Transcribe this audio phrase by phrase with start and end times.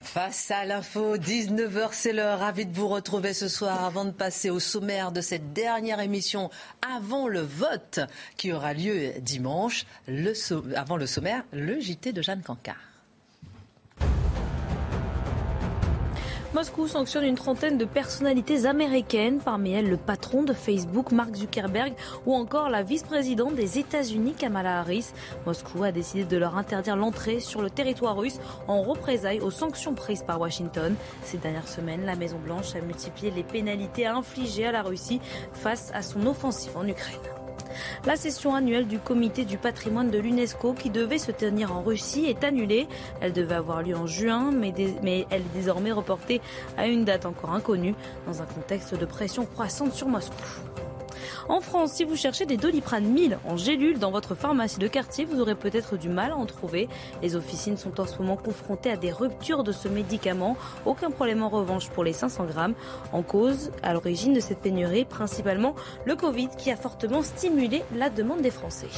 [0.00, 2.38] Face à l'info, 19h, c'est l'heure.
[2.38, 6.50] Ravi de vous retrouver ce soir avant de passer au sommaire de cette dernière émission
[6.82, 8.00] avant le vote
[8.36, 9.86] qui aura lieu dimanche.
[10.76, 12.87] Avant le sommaire, le JT de Jeanne Cancard.
[16.58, 21.92] Moscou sanctionne une trentaine de personnalités américaines, parmi elles le patron de Facebook, Mark Zuckerberg,
[22.26, 25.12] ou encore la vice-présidente des États-Unis, Kamala Harris.
[25.46, 29.94] Moscou a décidé de leur interdire l'entrée sur le territoire russe en représailles aux sanctions
[29.94, 30.96] prises par Washington.
[31.22, 35.20] Ces dernières semaines, la Maison-Blanche a multiplié les pénalités infligées à la Russie
[35.52, 37.37] face à son offensive en Ukraine.
[38.06, 42.26] La session annuelle du comité du patrimoine de l'UNESCO qui devait se tenir en Russie
[42.26, 42.88] est annulée.
[43.20, 44.74] Elle devait avoir lieu en juin, mais,
[45.30, 46.40] elle est désormais reportée
[46.76, 47.94] à une date encore inconnue
[48.26, 50.34] dans un contexte de pression croissante sur Moscou.
[51.48, 55.24] En France, si vous cherchez des Doliprane 1000 en gélule dans votre pharmacie de quartier,
[55.24, 56.88] vous aurez peut-être du mal à en trouver.
[57.22, 60.58] Les officines sont en ce moment confrontées à des ruptures de ce médicament.
[60.84, 62.74] Aucun problème en revanche pour les 500 grammes.
[63.12, 68.10] En cause, à l'origine de cette pénurie, principalement le Covid qui a fortement stimulé la
[68.10, 68.88] demande des Français.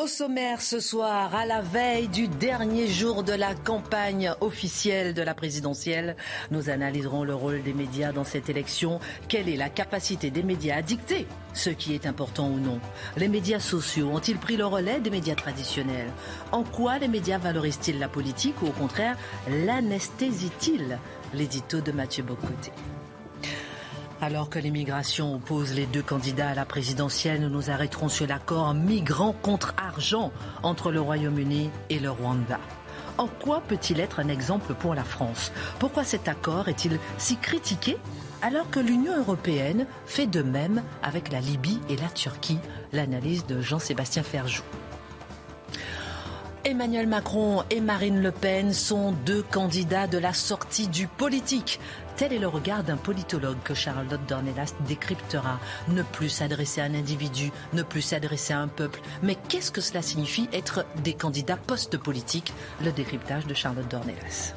[0.00, 5.20] Au sommaire ce soir, à la veille du dernier jour de la campagne officielle de
[5.20, 6.16] la présidentielle,
[6.50, 8.98] nous analyserons le rôle des médias dans cette élection.
[9.28, 12.80] Quelle est la capacité des médias à dicter ce qui est important ou non?
[13.18, 16.10] Les médias sociaux ont-ils pris le relais des médias traditionnels?
[16.50, 19.18] En quoi les médias valorisent-ils la politique ou au contraire
[19.66, 20.98] l'anesthésient-ils
[21.34, 22.72] L'édito de Mathieu Bocoté.
[24.22, 28.74] Alors que l'immigration oppose les deux candidats à la présidentielle, nous nous arrêterons sur l'accord
[28.74, 30.30] migrants contre argent
[30.62, 32.60] entre le Royaume-Uni et le Rwanda.
[33.16, 35.52] En quoi peut-il être un exemple pour la France?
[35.78, 37.96] Pourquoi cet accord est-il si critiqué
[38.42, 42.58] alors que l'Union européenne fait de même avec la Libye et la Turquie?
[42.92, 44.62] L'analyse de Jean-Sébastien Ferjou.
[46.62, 51.80] Emmanuel Macron et Marine Le Pen sont deux candidats de la sortie du politique.
[52.20, 55.58] Tel est le regard d'un politologue que Charlotte Dornelas décryptera.
[55.88, 59.00] Ne plus s'adresser à un individu, ne plus s'adresser à un peuple.
[59.22, 62.52] Mais qu'est-ce que cela signifie être des candidats post-politiques?
[62.84, 64.52] Le décryptage de Charlotte Dornelas.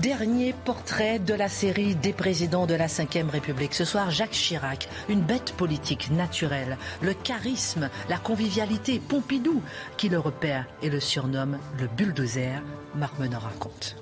[0.00, 3.74] Dernier portrait de la série des présidents de la Ve République.
[3.74, 9.60] Ce soir, Jacques Chirac, une bête politique naturelle, le charisme, la convivialité, Pompidou,
[9.98, 12.62] qui le repère et le surnomme le bulldozer,
[12.94, 13.99] Marc Menor raconte.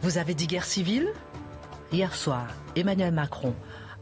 [0.00, 1.08] Vous avez dit guerre civile?
[1.90, 3.52] Hier soir, Emmanuel Macron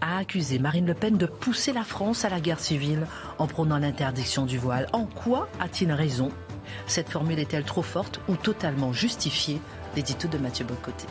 [0.03, 3.07] a accusé Marine Le Pen de pousser la France à la guerre civile
[3.39, 4.89] en prônant l'interdiction du voile.
[4.93, 6.31] En quoi a-t-il raison?
[6.87, 9.59] Cette formule est-elle trop forte ou totalement justifiée?
[9.95, 11.07] L'édito de Mathieu Bocoté.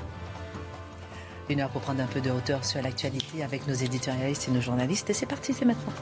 [1.49, 4.61] Une heure pour prendre un peu de hauteur sur l'actualité avec nos éditorialistes et nos
[4.61, 5.09] journalistes.
[5.09, 5.93] Et c'est parti, c'est maintenant.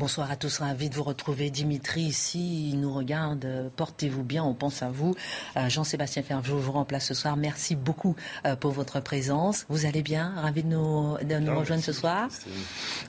[0.00, 1.50] Bonsoir à tous, ravi de vous retrouver.
[1.50, 3.70] Dimitri, ici, il nous regarde.
[3.76, 5.14] Portez-vous bien, on pense à vous.
[5.58, 7.36] Euh, Jean-Sébastien Ferjou vous remplace ce soir.
[7.36, 8.16] Merci beaucoup
[8.46, 9.66] euh, pour votre présence.
[9.68, 10.32] Vous allez bien?
[10.36, 12.30] Ravi de nous, de nous rejoindre ce soir.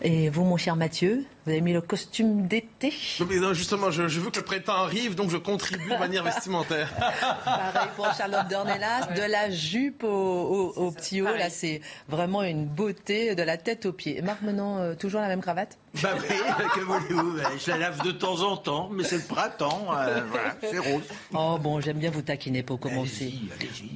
[0.01, 4.29] Et vous, mon cher Mathieu, vous avez mis le costume d'été non, Justement, je, veux
[4.29, 6.93] que le printemps arrive, donc je contribue de manière vestimentaire.
[7.45, 12.65] Pareil pour Charlotte Dornelas, de la jupe au, au, petit haut, là c'est vraiment une
[12.65, 14.21] beauté de la tête aux pieds.
[14.21, 15.79] Marc Menon, euh, toujours la même cravate?
[16.01, 16.35] Bah oui,
[16.75, 17.37] que voulez-vous?
[17.57, 21.03] Je la lave de temps en temps, mais c'est le printemps, euh, voilà, c'est rose.
[21.33, 23.33] Oh bon, j'aime bien vous taquiner pour commencer.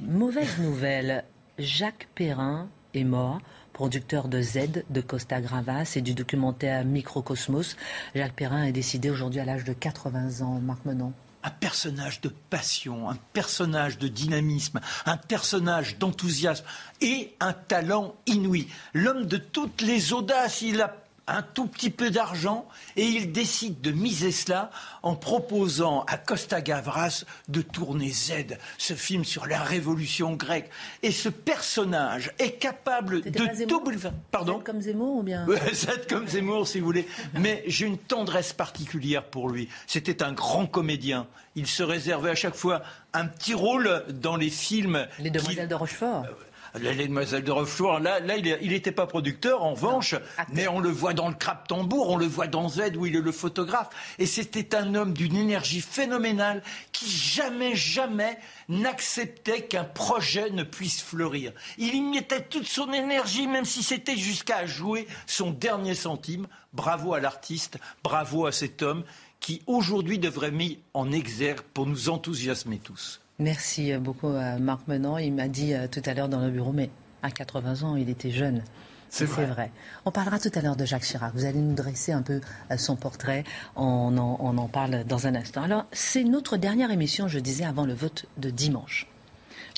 [0.02, 1.24] Mauvaise nouvelle,
[1.58, 3.40] Jacques Perrin est mort
[3.76, 7.76] producteur de Z, de Costa Gravas et du documentaire Microcosmos.
[8.14, 10.58] Jacques Perrin est décidé aujourd'hui à l'âge de 80 ans.
[10.62, 11.12] Marc Menon
[11.42, 16.64] un personnage de passion, un personnage de dynamisme, un personnage d'enthousiasme
[17.00, 18.66] et un talent inouï.
[18.94, 20.96] L'homme de toutes les audaces, il a
[21.26, 24.70] un tout petit peu d'argent et il décide de miser cela
[25.02, 30.70] en proposant à Costa Gavras de tourner Z, ce film sur la révolution grecque.
[31.02, 33.98] Et ce personnage est capable de double.
[34.30, 37.08] Pardon Z comme Zemmour ou bien Z comme Zemmour, si vous voulez.
[37.34, 39.68] Mais j'ai une tendresse particulière pour lui.
[39.86, 41.26] C'était un grand comédien.
[41.54, 42.82] Il se réservait à chaque fois
[43.12, 45.06] un petit rôle dans les films.
[45.18, 46.26] Les Demoiselles de Rochefort.
[46.74, 50.14] Les Demoiselles de Rochefort, là, là il n'était pas producteur, en revanche,
[50.52, 53.16] mais on le voit dans le crap tambour, on le voit dans Z où il
[53.16, 53.88] est le photographe.
[54.18, 61.02] Et c'était un homme d'une énergie phénoménale qui jamais, jamais n'acceptait qu'un projet ne puisse
[61.02, 61.52] fleurir.
[61.78, 66.46] Il y mettait toute son énergie, même si c'était jusqu'à jouer son dernier centime.
[66.72, 69.04] Bravo à l'artiste, bravo à cet homme
[69.40, 73.20] qui aujourd'hui devrait mis en exergue pour nous enthousiasmer tous.
[73.38, 75.18] Merci beaucoup à Marc Menant.
[75.18, 76.88] Il m'a dit euh, tout à l'heure dans le bureau, mais
[77.22, 78.62] à 80 ans, il était jeune.
[79.10, 79.70] C'est vrai.
[80.04, 81.32] On parlera tout à l'heure de Jacques Chirac.
[81.34, 82.40] Vous allez nous dresser un peu
[82.70, 83.44] euh, son portrait.
[83.76, 85.62] On en, on en parle dans un instant.
[85.62, 89.06] Alors, c'est notre dernière émission, je disais, avant le vote de dimanche.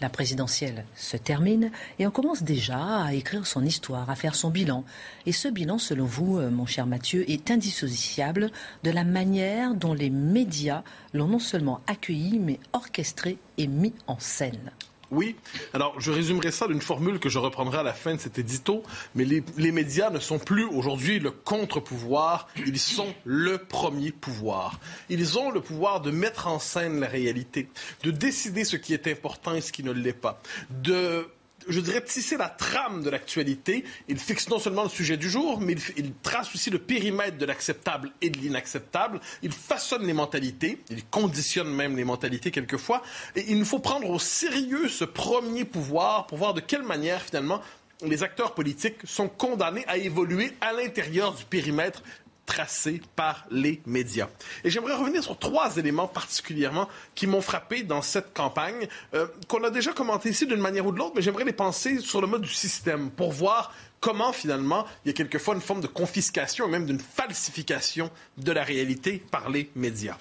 [0.00, 4.50] La présidentielle se termine et on commence déjà à écrire son histoire, à faire son
[4.50, 4.84] bilan.
[5.26, 8.52] Et ce bilan, selon vous, euh, mon cher Mathieu, est indissociable
[8.84, 14.20] de la manière dont les médias l'ont non seulement accueilli, mais orchestré et mis en
[14.20, 14.70] scène.
[15.10, 15.37] Oui.
[15.72, 18.82] Alors, je résumerai ça d'une formule que je reprendrai à la fin de cet édito.
[19.14, 22.49] Mais les, médias ne sont plus aujourd'hui le contre-pouvoir.
[22.66, 24.81] Ils sont le premier pouvoir.
[25.08, 27.69] Ils ont le pouvoir de mettre en scène la réalité,
[28.02, 30.40] de décider ce qui est important et ce qui ne l'est pas,
[30.70, 31.28] de
[31.68, 33.84] je dirais, tisser la trame de l'actualité.
[34.08, 37.46] Il fixe non seulement le sujet du jour, mais il, trace aussi le périmètre de
[37.46, 39.20] l'acceptable et de l'inacceptable.
[39.42, 43.02] Il façonne les mentalités, il conditionne même les mentalités quelquefois.
[43.36, 47.22] Et il nous faut prendre au sérieux ce premier pouvoir pour voir de quelle manière,
[47.22, 47.60] finalement,
[48.02, 52.02] les acteurs politiques sont condamnés à évoluer à l'intérieur du périmètre
[52.48, 54.28] tracé par les médias.
[54.64, 59.62] Et j'aimerais revenir sur trois éléments particulièrement qui m'ont frappé dans cette campagne, euh, qu'on
[59.64, 62.26] a déjà commenté ici d'une manière ou de l'autre, mais j'aimerais les penser sur le
[62.26, 66.66] mode du système pour voir comment finalement il y a quelquefois une forme de confiscation
[66.66, 70.16] et même d'une falsification de la réalité par les médias.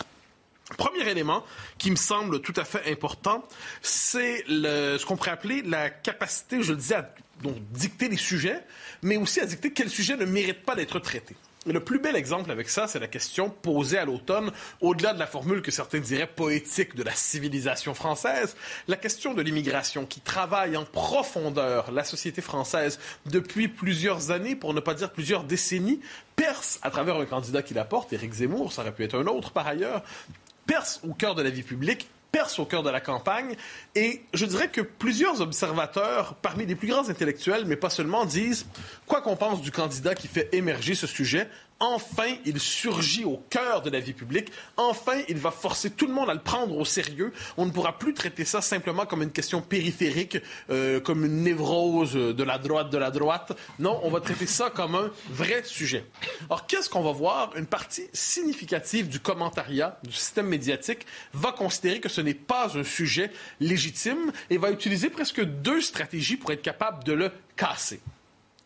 [0.78, 1.46] Premier élément
[1.78, 3.48] qui me semble tout à fait important,
[3.82, 7.10] c'est ce qu'on pourrait appeler la capacité, je le disais, à
[7.72, 8.62] dicter les sujets,
[9.02, 11.38] mais aussi à dicter quels sujets ne méritent pas d'être traités
[11.72, 15.28] le plus bel exemple avec ça, c'est la question posée à l'automne, au-delà de la
[15.28, 18.56] formule que certains diraient poétique de la civilisation française,
[18.88, 24.74] la question de l'immigration qui travaille en profondeur la société française depuis plusieurs années, pour
[24.74, 26.02] ne pas dire plusieurs décennies,
[26.36, 29.28] perce à travers un candidat qui la porte, Éric Zemmour, ça aurait pu être un
[29.28, 30.04] autre par ailleurs,
[30.66, 33.56] perce au cœur de la vie publique perce au cœur de la campagne.
[33.96, 38.66] Et je dirais que plusieurs observateurs, parmi les plus grands intellectuels, mais pas seulement, disent,
[39.06, 43.84] quoi qu'on pense du candidat qui fait émerger ce sujet, Enfin, il surgit au cœur
[43.84, 44.52] de la vie publique.
[44.78, 47.32] Enfin, il va forcer tout le monde à le prendre au sérieux.
[47.56, 50.40] On ne pourra plus traiter ça simplement comme une question périphérique,
[50.72, 53.56] euh, comme une névrose de la droite de la droite.
[53.78, 56.06] Non, on va traiter ça comme un vrai sujet.
[56.50, 57.56] Alors, qu'est-ce qu'on va voir?
[57.56, 62.84] Une partie significative du commentariat, du système médiatique, va considérer que ce n'est pas un
[62.84, 68.00] sujet légitime et va utiliser presque deux stratégies pour être capable de le casser.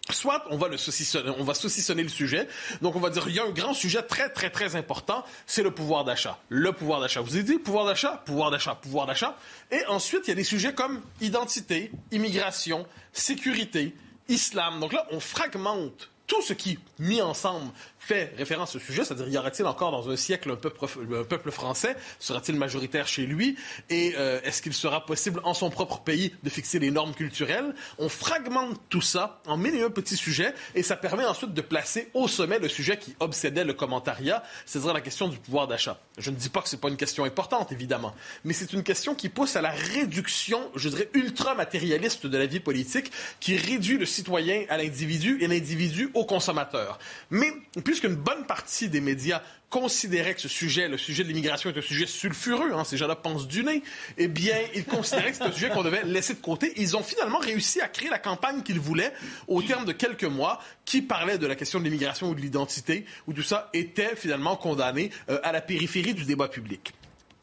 [0.09, 2.47] Soit on va saucissonner, saucissonner le sujet.
[2.81, 5.61] Donc on va dire il y a un grand sujet très très très important, c'est
[5.61, 6.39] le pouvoir d'achat.
[6.49, 7.21] Le pouvoir d'achat.
[7.21, 9.37] Vous avez dit pouvoir d'achat, pouvoir d'achat, pouvoir d'achat.
[9.69, 13.95] Et ensuite il y a des sujets comme identité, immigration, sécurité,
[14.27, 14.79] islam.
[14.79, 17.71] Donc là on fragmente tout ce qui, mis ensemble,
[18.01, 22.57] fait référence au sujet, c'est-à-dire y aura-t-il encore dans un siècle un peuple, français, sera-t-il
[22.57, 23.55] majoritaire chez lui,
[23.89, 27.75] et euh, est-ce qu'il sera possible en son propre pays de fixer les normes culturelles?
[27.99, 31.61] On fragmente tout ça en mille et un petits sujets, et ça permet ensuite de
[31.61, 35.99] placer au sommet le sujet qui obsédait le commentariat, c'est-à-dire la question du pouvoir d'achat.
[36.17, 39.13] Je ne dis pas que c'est pas une question importante, évidemment, mais c'est une question
[39.13, 43.99] qui pousse à la réduction, je dirais, ultra matérialiste de la vie politique, qui réduit
[43.99, 46.97] le citoyen à l'individu et l'individu au consommateur.
[47.29, 47.53] Mais
[47.91, 51.81] puisqu'une bonne partie des médias considéraient que ce sujet, le sujet de l'immigration, est un
[51.81, 53.83] sujet sulfureux, hein, ces gens-là pensent du nez,
[54.17, 56.71] eh bien, ils considéraient que c'est un sujet qu'on devait laisser de côté.
[56.77, 59.11] Ils ont finalement réussi à créer la campagne qu'ils voulaient
[59.49, 63.03] au terme de quelques mois qui parlait de la question de l'immigration ou de l'identité,
[63.27, 66.93] où tout ça était finalement condamné euh, à la périphérie du débat public.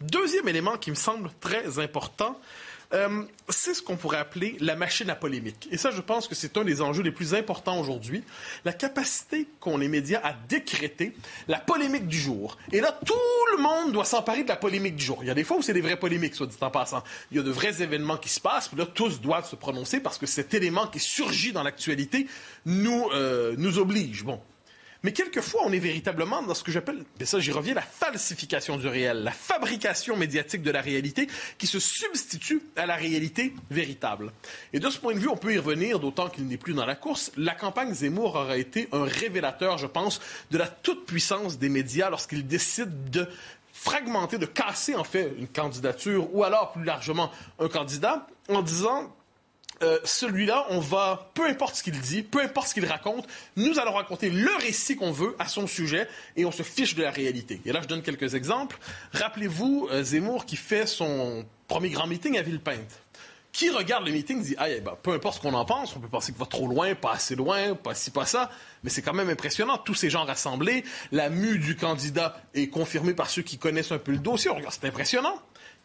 [0.00, 2.40] Deuxième élément qui me semble très important,
[2.94, 5.68] euh, c'est ce qu'on pourrait appeler la machine à polémique.
[5.70, 8.24] Et ça, je pense que c'est un des enjeux les plus importants aujourd'hui.
[8.64, 11.14] La capacité qu'ont les médias à décréter
[11.48, 12.56] la polémique du jour.
[12.72, 13.14] Et là, tout
[13.56, 15.18] le monde doit s'emparer de la polémique du jour.
[15.22, 17.04] Il y a des fois où c'est des vraies polémiques, soit dit en passant.
[17.30, 20.00] Il y a de vrais événements qui se passent, puis là, tous doivent se prononcer
[20.00, 22.26] parce que cet élément qui surgit dans l'actualité
[22.64, 24.24] nous, euh, nous oblige.
[24.24, 24.40] Bon.
[25.04, 28.76] Mais quelquefois, on est véritablement dans ce que j'appelle, et ça j'y reviens, la falsification
[28.76, 34.32] du réel, la fabrication médiatique de la réalité qui se substitue à la réalité véritable.
[34.72, 36.86] Et de ce point de vue, on peut y revenir, d'autant qu'il n'est plus dans
[36.86, 37.30] la course.
[37.36, 42.46] La campagne Zemmour aura été un révélateur, je pense, de la toute-puissance des médias lorsqu'ils
[42.46, 43.28] décident de
[43.72, 49.14] fragmenter, de casser en fait une candidature ou alors plus largement un candidat en disant
[49.82, 53.78] euh, celui-là, on va, peu importe ce qu'il dit, peu importe ce qu'il raconte, nous
[53.78, 57.10] allons raconter le récit qu'on veut à son sujet et on se fiche de la
[57.10, 57.60] réalité.
[57.64, 58.78] Et là, je donne quelques exemples.
[59.12, 63.00] Rappelez-vous euh, Zemmour qui fait son premier grand meeting à Villepinte.
[63.52, 64.66] Qui regarde le meeting dit, ah,
[65.02, 67.34] peu importe ce qu'on en pense, on peut penser qu'il va trop loin, pas assez
[67.34, 68.50] loin, pas ci, pas ça,
[68.84, 69.78] mais c'est quand même impressionnant.
[69.78, 73.98] Tous ces gens rassemblés, la mue du candidat est confirmée par ceux qui connaissent un
[73.98, 74.50] peu le dossier.
[74.70, 75.34] C'est impressionnant.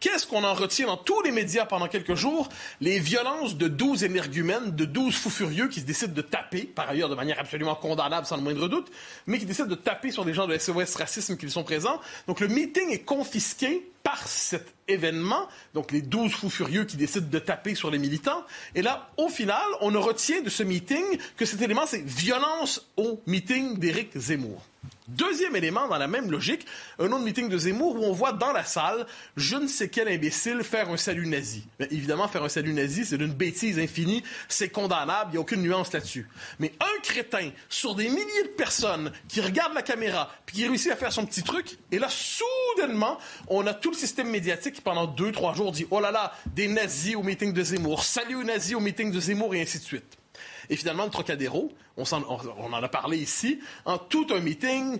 [0.00, 2.48] Qu'est-ce qu'on en retient dans tous les médias pendant quelques jours?
[2.80, 6.88] Les violences de 12 énergumènes, de 12 fous furieux qui se décident de taper, par
[6.88, 8.90] ailleurs de manière absolument condamnable sans le moindre doute,
[9.26, 12.00] mais qui décident de taper sur des gens de SOS Racisme qui sont présents.
[12.26, 17.28] Donc le meeting est confisqué par cet événement, donc les 12 fous furieux qui décident
[17.30, 18.44] de taper sur les militants.
[18.74, 21.02] Et là, au final, on ne retient de ce meeting
[21.36, 24.62] que cet élément, c'est violence au meeting d'Éric Zemmour.
[25.08, 26.66] Deuxième élément dans la même logique,
[26.98, 30.08] un autre meeting de Zemmour où on voit dans la salle je ne sais quel
[30.08, 31.64] imbécile faire un salut nazi.
[31.90, 35.62] Évidemment, faire un salut nazi, c'est d'une bêtise infinie, c'est condamnable, il n'y a aucune
[35.62, 36.26] nuance là-dessus.
[36.58, 40.90] Mais un crétin sur des milliers de personnes qui regardent la caméra puis qui réussit
[40.90, 44.80] à faire son petit truc, et là, soudainement, on a tout le système médiatique qui
[44.80, 48.36] pendant deux, trois jours dit oh là là, des nazis au meeting de Zemmour, salut
[48.36, 50.16] aux nazis au meeting de Zemmour et ainsi de suite.
[50.70, 54.98] Et finalement, le Trocadéro, on, en, a parlé ici, en tout un meeting,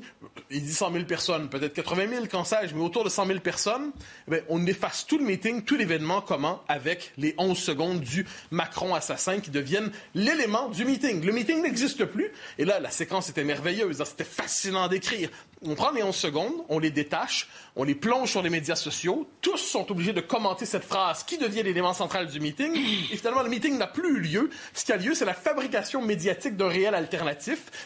[0.51, 3.41] il dit 100 000 personnes, peut-être 80 000, quand sais-je, mais autour de 100 000
[3.41, 3.91] personnes,
[4.31, 8.95] eh on efface tout le meeting, tout l'événement, comment, avec les 11 secondes du Macron
[8.95, 11.25] assassin qui deviennent l'élément du meeting.
[11.25, 12.31] Le meeting n'existe plus.
[12.59, 14.03] Et là, la séquence était merveilleuse.
[14.05, 15.31] C'était fascinant d'écrire.
[15.67, 19.27] On prend les 11 secondes, on les détache, on les plonge sur les médias sociaux.
[19.41, 22.77] Tous sont obligés de commenter cette phrase qui devient l'élément central du meeting.
[23.11, 24.51] Et finalement, le meeting n'a plus eu lieu.
[24.75, 26.84] Ce qui a lieu, c'est la fabrication médiatique d'un réel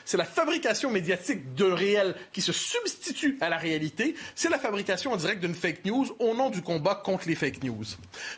[0.04, 4.14] C'est la fabrication médiatique d'un réel qui se substitue à la réalité.
[4.34, 7.62] C'est la fabrication en direct d'une fake news au nom du combat contre les fake
[7.62, 7.84] news.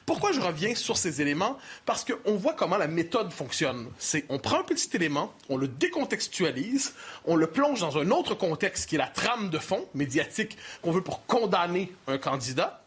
[0.06, 1.56] Pourquoi je reviens sur ces éléments?
[1.86, 3.88] Parce qu'on voit comment la méthode fonctionne.
[4.28, 8.88] On prend un petit élément, on le décontextualise, on le plonge dans un autre contexte
[8.88, 12.84] qui est la trame de fond médiatique qu'on veut pour condamner un candidat.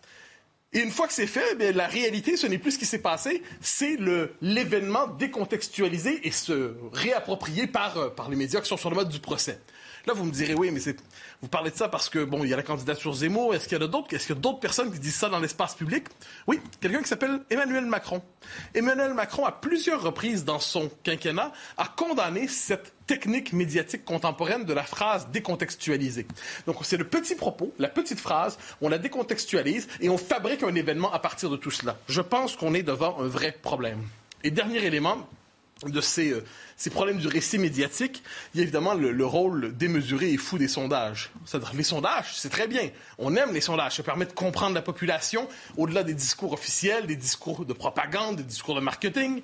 [0.73, 3.01] Et une fois que c'est fait, eh la réalité, ce n'est plus ce qui s'est
[3.01, 3.97] passé, c'est
[4.41, 9.09] l'événement décontextualisé et se réapproprié par, euh, par les médias qui sont sur le mode
[9.09, 9.59] du procès.
[10.05, 10.97] Là, vous me direz, oui, mais c'est,
[11.41, 13.55] vous parlez de ça parce que, bon, il y a la candidature Zemmour.
[13.55, 14.13] Est-ce qu'il y a d'autres?
[14.13, 16.07] Est-ce qu'il y a d'autres personnes qui disent ça dans l'espace public?
[16.45, 18.21] Oui, quelqu'un qui s'appelle Emmanuel Macron.
[18.75, 24.73] Emmanuel Macron, à plusieurs reprises dans son quinquennat, a condamné cette technique médiatique contemporaine de
[24.73, 26.27] la phrase décontextualisée.
[26.67, 30.75] Donc, c'est le petit propos, la petite phrase, on la décontextualise et on fabrique un
[30.75, 31.97] événement à partir de tout cela.
[32.09, 34.01] Je pense qu'on est devant un vrai problème.
[34.43, 35.27] Et dernier élément,
[35.91, 36.43] de ces, euh,
[36.77, 38.23] ces, problèmes du récit médiatique,
[38.53, 41.31] il y a évidemment le, rôle démesuré et fou des sondages.
[41.73, 42.89] les sondages, c'est très bien.
[43.17, 43.95] On aime les sondages.
[43.95, 45.47] Ça permet de comprendre la population
[45.77, 49.41] au-delà des discours officiels, des discours de propagande, des discours de marketing.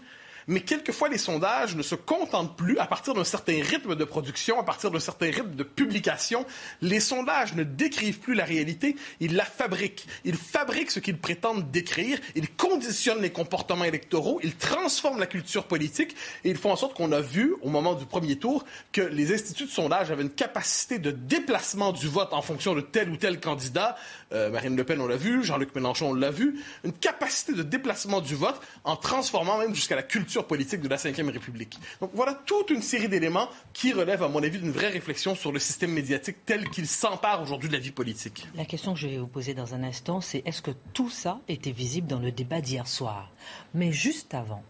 [0.49, 4.59] Mais quelquefois, les sondages ne se contentent plus, à partir d'un certain rythme de production,
[4.59, 6.43] à partir d'un certain rythme de publication,
[6.81, 10.07] les sondages ne décrivent plus la réalité, ils la fabriquent.
[10.25, 15.65] Ils fabriquent ce qu'ils prétendent décrire, ils conditionnent les comportements électoraux, ils transforment la culture
[15.65, 19.01] politique et ils font en sorte qu'on a vu, au moment du premier tour, que
[19.01, 23.11] les instituts de sondage avaient une capacité de déplacement du vote en fonction de tel
[23.11, 23.97] ou tel candidat.
[24.33, 26.59] Euh, Marine Le Pen, on l'a vu, Jean-Luc Mélenchon, on l'a vu.
[26.83, 30.95] Une capacité de déplacement du vote en transformant même jusqu'à la culture politique de la
[30.95, 31.79] Ve République.
[32.01, 35.51] Donc voilà toute une série d'éléments qui relèvent, à mon avis, d'une vraie réflexion sur
[35.51, 38.47] le système médiatique tel qu'il s'empare aujourd'hui de la vie politique.
[38.55, 41.39] La question que je vais vous poser dans un instant, c'est est-ce que tout ça
[41.47, 43.31] était visible dans le débat d'hier soir?
[43.73, 44.63] Mais juste avant,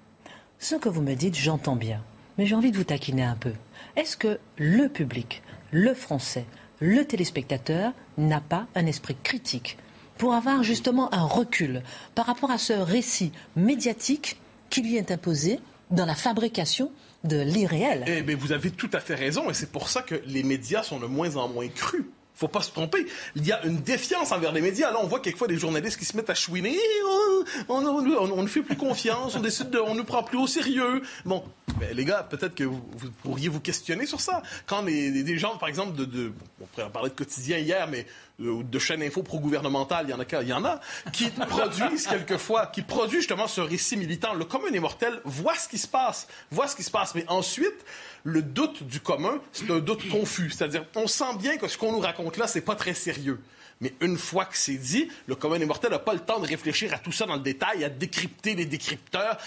[0.60, 2.04] ce que vous me dites, j'entends bien.
[2.38, 3.54] Mais j'ai envie de vous taquiner un peu.
[3.96, 6.46] Est-ce que le public, le français,
[6.80, 9.78] le téléspectateur n'a pas un esprit critique
[10.18, 11.82] pour avoir justement un recul
[12.16, 15.60] par rapport à ce récit médiatique qui lui est imposé
[15.92, 16.92] dans la fabrication
[17.24, 18.06] de l'irréel.
[18.08, 20.84] Eh bien, vous avez tout à fait raison, et c'est pour ça que les médias
[20.84, 22.06] sont de moins en moins crus
[22.40, 23.06] faut pas se tromper.
[23.36, 24.92] Il y a une défiance envers les médias.
[24.92, 26.78] Là, on voit quelquefois des journalistes qui se mettent à chouiner.
[27.06, 29.36] Oh, on, ne fait plus confiance.
[29.36, 31.02] On décide de, on nous prend plus au sérieux.
[31.26, 31.44] Bon,
[31.80, 32.82] Mais les gars, peut-être que vous,
[33.24, 34.42] pourriez vous questionner sur ça.
[34.66, 36.32] Quand des gens, par exemple, de,
[36.62, 38.06] on pourrait parler de quotidien hier, mais
[38.40, 40.80] de, de chaînes info pro-gouvernementales, il y en a, il y en a,
[41.12, 44.34] qui produisent quelquefois, qui produisent justement ce récit militant.
[44.34, 47.26] Le commun des mortels voit ce qui se passe, voit ce qui se passe, mais
[47.28, 47.86] ensuite,
[48.24, 50.52] le doute du commun, c'est un doute confus.
[50.52, 53.40] C'est-à-dire, on sent bien que ce qu'on nous raconte là, c'est pas très sérieux.
[53.82, 56.46] Mais une fois que c'est dit, le commun des mortels n'a pas le temps de
[56.46, 59.38] réfléchir à tout ça dans le détail, à décrypter les décrypteurs.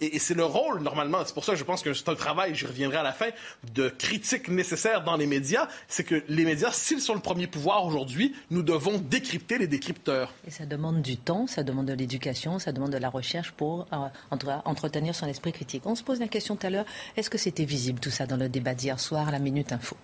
[0.00, 2.54] Et, c'est le rôle, normalement, c'est pour ça que je pense que c'est un travail,
[2.54, 3.28] j'y reviendrai à la fin,
[3.74, 5.68] de critique nécessaire dans les médias.
[5.86, 10.34] C'est que les médias, s'ils sont le premier pouvoir aujourd'hui, nous devons décrypter les décrypteurs.
[10.46, 13.86] Et ça demande du temps, ça demande de l'éducation, ça demande de la recherche pour
[13.92, 15.82] euh, entretenir son esprit critique.
[15.86, 18.36] On se pose la question tout à l'heure, est-ce que c'était visible tout ça dans
[18.36, 19.96] le débat d'hier soir, la Minute Info?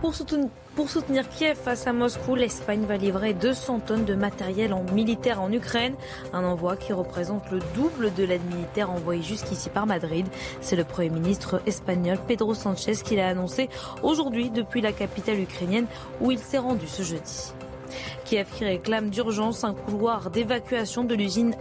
[0.00, 5.52] Pour soutenir, Kiev face à Moscou, l'Espagne va livrer 200 tonnes de matériel militaire en
[5.52, 5.94] Ukraine,
[6.32, 10.26] un envoi qui représente le double de l'aide militaire envoyée jusqu'ici par Madrid.
[10.62, 13.68] C'est le Premier ministre espagnol Pedro Sanchez qui l'a annoncé
[14.02, 15.86] aujourd'hui depuis la capitale ukrainienne
[16.22, 17.52] où il s'est rendu ce jeudi.
[18.30, 21.56] Kiev qui réclame d'urgence un couloir d'évacuation de l'usine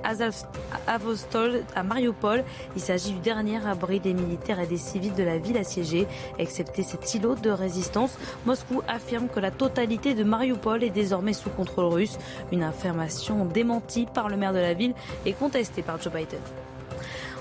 [0.86, 2.44] Avostol à Mariupol.
[2.76, 6.06] Il s'agit du dernier abri des militaires et des civils de la ville assiégée.
[6.38, 11.50] Excepté cet îlot de résistance, Moscou affirme que la totalité de Mariupol est désormais sous
[11.50, 12.20] contrôle russe.
[12.52, 14.94] Une affirmation démentie par le maire de la ville
[15.26, 16.40] et contestée par Joe Biden.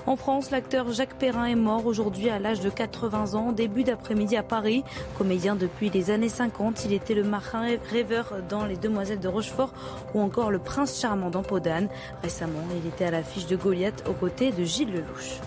[0.05, 4.35] En France, l'acteur Jacques Perrin est mort aujourd'hui à l'âge de 80 ans, début d'après-midi
[4.37, 4.83] à Paris.
[5.17, 9.73] Comédien depuis les années 50, il était le marin rêveur dans Les Demoiselles de Rochefort
[10.13, 11.89] ou encore le prince charmant dans Podane.
[12.23, 15.39] Récemment, il était à l'affiche de Goliath aux côtés de Gilles Lelouch.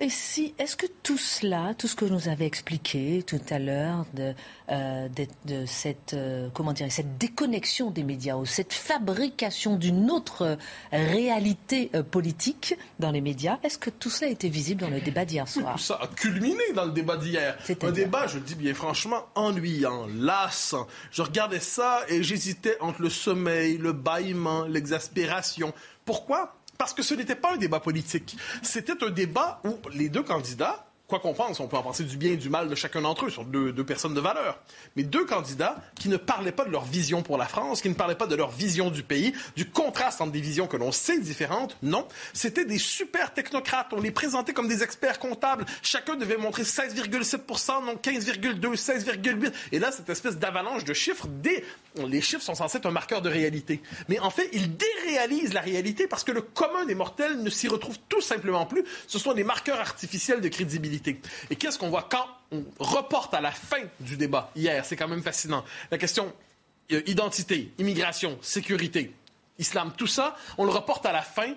[0.00, 4.06] Et si, est-ce que tout cela, tout ce que nous avez expliqué tout à l'heure
[4.14, 4.34] de,
[4.70, 5.08] euh,
[5.46, 10.58] de, cette, euh, comment dire, cette déconnexion des médias ou cette fabrication d'une autre
[10.92, 15.24] réalité euh, politique dans les médias, est-ce que tout cela était visible dans le débat
[15.24, 15.74] d'hier soir?
[15.74, 17.56] Tout ça a culminé dans le débat d'hier.
[17.82, 20.86] Un débat, je le dis bien franchement, ennuyant, lassant.
[21.10, 25.72] Je regardais ça et j'hésitais entre le sommeil, le bâillement, l'exaspération.
[26.04, 26.54] Pourquoi?
[26.78, 28.36] Parce que ce n'était pas un débat politique.
[28.62, 32.16] C'était un débat où les deux candidats quoi qu'on pense, on peut en penser du
[32.16, 34.58] bien et du mal de chacun d'entre eux, sur deux, deux, personnes de valeur.
[34.96, 37.94] Mais deux candidats qui ne parlaient pas de leur vision pour la France, qui ne
[37.94, 41.20] parlaient pas de leur vision du pays, du contraste entre des visions que l'on sait
[41.20, 41.76] différentes.
[41.82, 43.92] Non, c'était des super technocrates.
[43.92, 45.64] On les présentait comme des experts comptables.
[45.82, 49.52] Chacun devait montrer 16,7% non 15,2, 16,8.
[49.72, 51.64] Et là, cette espèce d'avalanche de chiffres, des...
[51.96, 53.80] les chiffres sont censés être un marqueur de réalité.
[54.08, 57.68] Mais en fait, ils déréalisent la réalité parce que le commun des mortels ne s'y
[57.68, 58.84] retrouve tout simplement plus.
[59.06, 60.95] Ce sont des marqueurs artificiels de crédibilité.
[61.50, 64.84] Et qu'est-ce qu'on voit quand on reporte à la fin du débat hier?
[64.84, 65.64] C'est quand même fascinant.
[65.90, 66.32] La question
[66.92, 69.12] euh, identité, immigration, sécurité,
[69.58, 71.54] islam, tout ça, on le reporte à la fin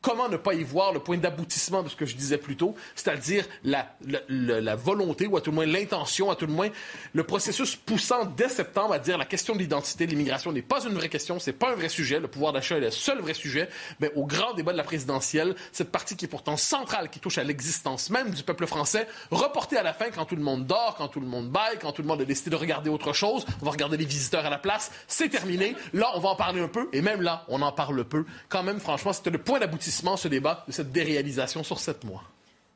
[0.00, 2.74] comment ne pas y voir le point d'aboutissement de ce que je disais plus tôt,
[2.94, 6.68] c'est-à-dire la, volonté, ou à tout le moins l'intention, à tout le moins
[7.12, 10.84] le processus poussant dès septembre à dire la question de l'identité, de l'immigration n'est pas
[10.84, 13.34] une vraie question, c'est pas un vrai sujet, le pouvoir d'achat est le seul vrai
[13.34, 13.68] sujet,
[14.00, 17.38] mais au grand débat de la présidentielle, cette partie qui est pourtant centrale, qui touche
[17.38, 20.94] à l'existence même du peuple français, reportée à la fin quand tout le monde dort,
[20.96, 23.44] quand tout le monde baille, quand tout le monde a décidé de regarder autre chose,
[23.60, 26.60] on va regarder les visiteurs à la place, c'est terminé, là on va en parler
[26.60, 29.58] un peu, et même là on en parle peu, quand même franchement c'était le point
[29.58, 32.24] d'aboutissement ce débat de cette déréalisation sur sept mois.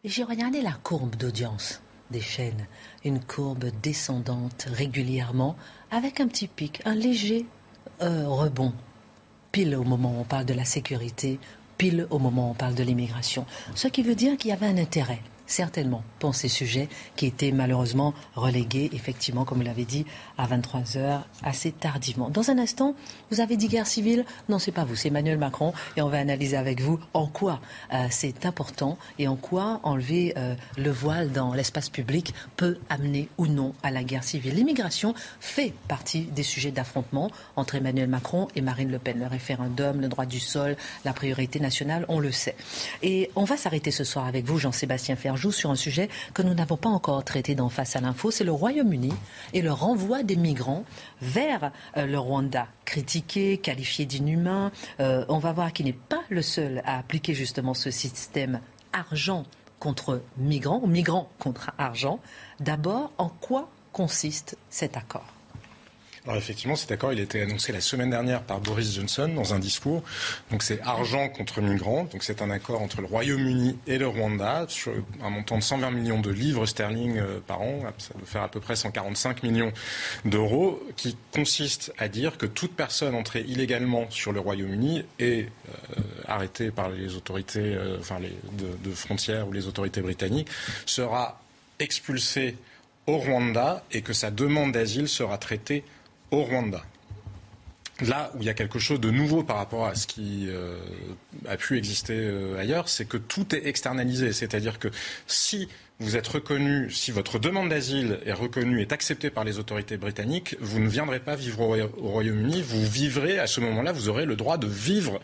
[0.04, 2.66] J'ai regardé la courbe d'audience des chaînes,
[3.04, 5.56] une courbe descendante régulièrement,
[5.90, 7.46] avec un petit pic, un léger
[8.02, 8.72] euh, rebond,
[9.50, 11.38] pile au moment où on parle de la sécurité,
[11.78, 13.46] pile au moment où on parle de l'immigration.
[13.74, 17.52] Ce qui veut dire qu'il y avait un intérêt certainement pour ces sujets qui étaient
[17.52, 20.06] malheureusement relégués, effectivement, comme vous l'avez dit,
[20.38, 22.30] à 23 heures, assez tardivement.
[22.30, 22.94] Dans un instant,
[23.30, 25.72] vous avez dit guerre civile Non, c'est pas vous, c'est Emmanuel Macron.
[25.96, 27.60] Et on va analyser avec vous en quoi
[27.92, 33.28] euh, c'est important et en quoi enlever euh, le voile dans l'espace public peut amener
[33.38, 34.54] ou non à la guerre civile.
[34.54, 39.18] L'immigration fait partie des sujets d'affrontement entre Emmanuel Macron et Marine Le Pen.
[39.18, 42.56] Le référendum, le droit du sol, la priorité nationale, on le sait.
[43.02, 46.54] Et on va s'arrêter ce soir avec vous, Jean-Sébastien Ferjou sur un sujet que nous
[46.54, 49.12] n'avons pas encore traité dans Face à l'info, c'est le Royaume-Uni
[49.54, 50.84] et le renvoi des migrants
[51.22, 52.68] vers euh, le Rwanda.
[52.84, 57.74] Critiqué, qualifié d'inhumain, euh, on va voir qu'il n'est pas le seul à appliquer justement
[57.74, 58.60] ce système
[58.92, 59.44] argent
[59.78, 62.20] contre migrants ou migrants contre argent.
[62.60, 65.26] D'abord, en quoi consiste cet accord?
[66.24, 69.54] Alors effectivement, cet accord, il a été annoncé la semaine dernière par Boris Johnson dans
[69.54, 70.04] un discours.
[70.52, 72.04] Donc c'est argent contre migrants.
[72.04, 75.90] Donc c'est un accord entre le Royaume-Uni et le Rwanda sur un montant de 120
[75.90, 77.80] millions de livres sterling euh, par an.
[77.98, 79.72] Ça doit faire à peu près 145 millions
[80.24, 86.02] d'euros, qui consiste à dire que toute personne entrée illégalement sur le Royaume-Uni est euh,
[86.28, 90.48] arrêtée par les autorités, euh, enfin de frontières ou les autorités britanniques
[90.86, 91.40] sera
[91.80, 92.56] expulsée
[93.08, 95.82] au Rwanda et que sa demande d'asile sera traitée
[96.32, 96.82] au Rwanda.
[98.00, 100.76] Là où il y a quelque chose de nouveau par rapport à ce qui euh,
[101.46, 104.32] a pu exister euh, ailleurs, c'est que tout est externalisé.
[104.32, 104.88] C'est-à-dire que
[105.28, 105.68] si
[106.00, 110.56] vous êtes reconnu, si votre demande d'asile est reconnue, est acceptée par les autorités britanniques,
[110.58, 114.24] vous ne viendrez pas vivre au, au Royaume-Uni, vous vivrez à ce moment-là, vous aurez
[114.26, 115.20] le droit de vivre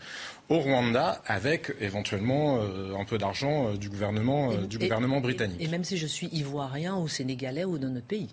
[0.47, 5.19] au Rwanda avec éventuellement euh, un peu d'argent euh, du gouvernement, euh, du Et- gouvernement
[5.19, 5.57] britannique.
[5.59, 8.29] Et même si je suis ivoirien ou sénégalais ou dans notre pays.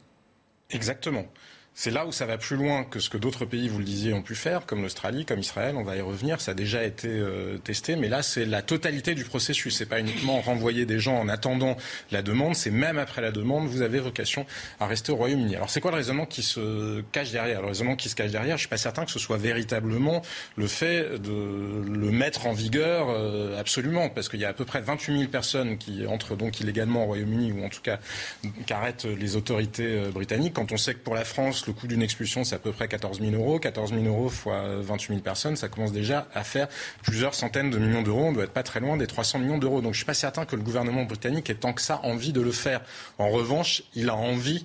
[0.71, 1.25] Exactement.
[1.79, 4.15] C'est là où ça va plus loin que ce que d'autres pays, vous le disiez,
[4.15, 5.75] ont pu faire, comme l'Australie, comme Israël.
[5.77, 6.41] On va y revenir.
[6.41, 9.77] Ça a déjà été euh, testé, mais là, c'est la totalité du processus.
[9.77, 11.77] C'est pas uniquement renvoyer des gens en attendant
[12.12, 12.55] la demande.
[12.55, 14.47] C'est même après la demande, vous avez vocation
[14.81, 15.55] à rester au Royaume-Uni.
[15.55, 17.61] Alors, c'est quoi le raisonnement qui se cache derrière?
[17.61, 20.23] Le raisonnement qui se cache derrière, je suis pas certain que ce soit véritablement
[20.57, 24.65] le fait de le mettre en vigueur euh, absolument, parce qu'il y a à peu
[24.65, 27.99] près 28 000 personnes qui entrent donc illégalement au Royaume-Uni, ou en tout cas
[28.65, 30.55] qu'arrêtent les autorités euh, britanniques.
[30.55, 32.88] Quand on sait que pour la France, le coût d'une expulsion, c'est à peu près
[32.88, 33.59] 14 000 euros.
[33.59, 36.68] 14 000 euros fois 28 000 personnes, ça commence déjà à faire
[37.02, 38.24] plusieurs centaines de millions d'euros.
[38.24, 39.81] On doit être pas très loin des 300 millions d'euros.
[39.81, 42.40] Donc je suis pas certain que le gouvernement britannique ait tant que ça envie de
[42.40, 42.81] le faire.
[43.18, 44.64] En revanche, il a envie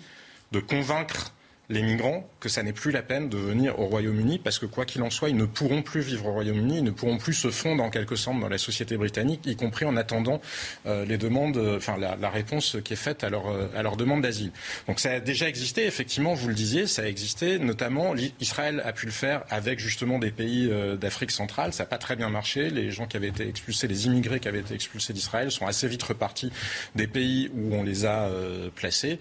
[0.51, 1.31] de convaincre
[1.71, 4.85] les migrants que ça n'est plus la peine de venir au Royaume-Uni parce que quoi
[4.85, 7.49] qu'il en soit, ils ne pourront plus vivre au Royaume-Uni, ils ne pourront plus se
[7.49, 10.41] fondre en quelque sorte dans la société britannique, y compris en attendant
[10.85, 14.21] euh, les demandes, euh, enfin la, réponse qui est faite à leur, euh, à demande
[14.21, 14.51] d'asile.
[14.87, 18.93] Donc ça a déjà existé, effectivement, vous le disiez, ça a existé, notamment Israël a
[18.93, 22.69] pu le faire avec justement des pays d'Afrique centrale, ça n'a pas très bien marché,
[22.69, 25.87] les gens qui avaient été expulsés, les immigrés qui avaient été expulsés d'Israël sont assez
[25.87, 26.51] vite repartis
[26.95, 28.29] des pays où on les a
[28.75, 29.19] placés,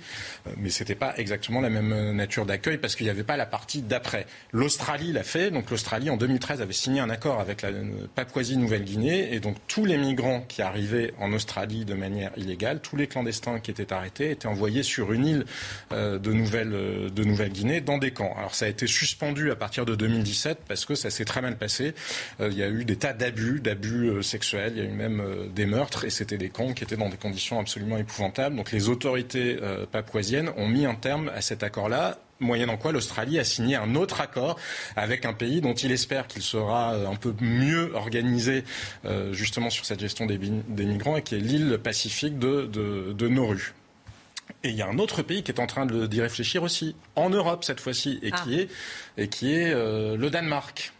[0.57, 3.83] mais c'était pas exactement la même nature d'accueil parce qu'il n'y avait pas la partie
[3.83, 4.27] d'après.
[4.53, 5.51] L'Australie l'a fait.
[5.51, 7.71] Donc l'Australie en 2013 avait signé un accord avec la
[8.15, 13.07] Papouasie-Nouvelle-Guinée et donc tous les migrants qui arrivaient en Australie de manière illégale, tous les
[13.07, 15.45] clandestins qui étaient arrêtés étaient envoyés sur une île
[15.93, 18.35] euh, de Nouvelle euh, de Nouvelle-Guinée dans des camps.
[18.37, 21.57] Alors ça a été suspendu à partir de 2017 parce que ça s'est très mal
[21.57, 21.95] passé.
[22.41, 24.73] Euh, il y a eu des tas d'abus, d'abus sexuels.
[24.77, 25.23] Il y a eu même
[25.55, 28.57] des meurtres et c'était des camps qui étaient dans des conditions absolument épouvantables.
[28.57, 29.59] Donc les autorités
[29.93, 34.21] papouasiennes ont mis un terme à cet accord-là moyennant quoi l'Australie a signé un autre
[34.21, 34.59] accord
[34.97, 38.65] avec un pays dont il espère qu'il sera euh, un peu mieux organisé
[39.05, 43.13] euh, justement sur cette gestion des, des migrants et qui est l'île pacifique de, de,
[43.13, 43.75] de Nauru.
[44.63, 47.31] Et il y a un autre pays qui est en train d'y réfléchir aussi, en
[47.31, 48.43] Europe cette fois-ci, et, ah.
[48.43, 48.69] qui est,
[49.17, 50.93] et qui est euh, le Danemark.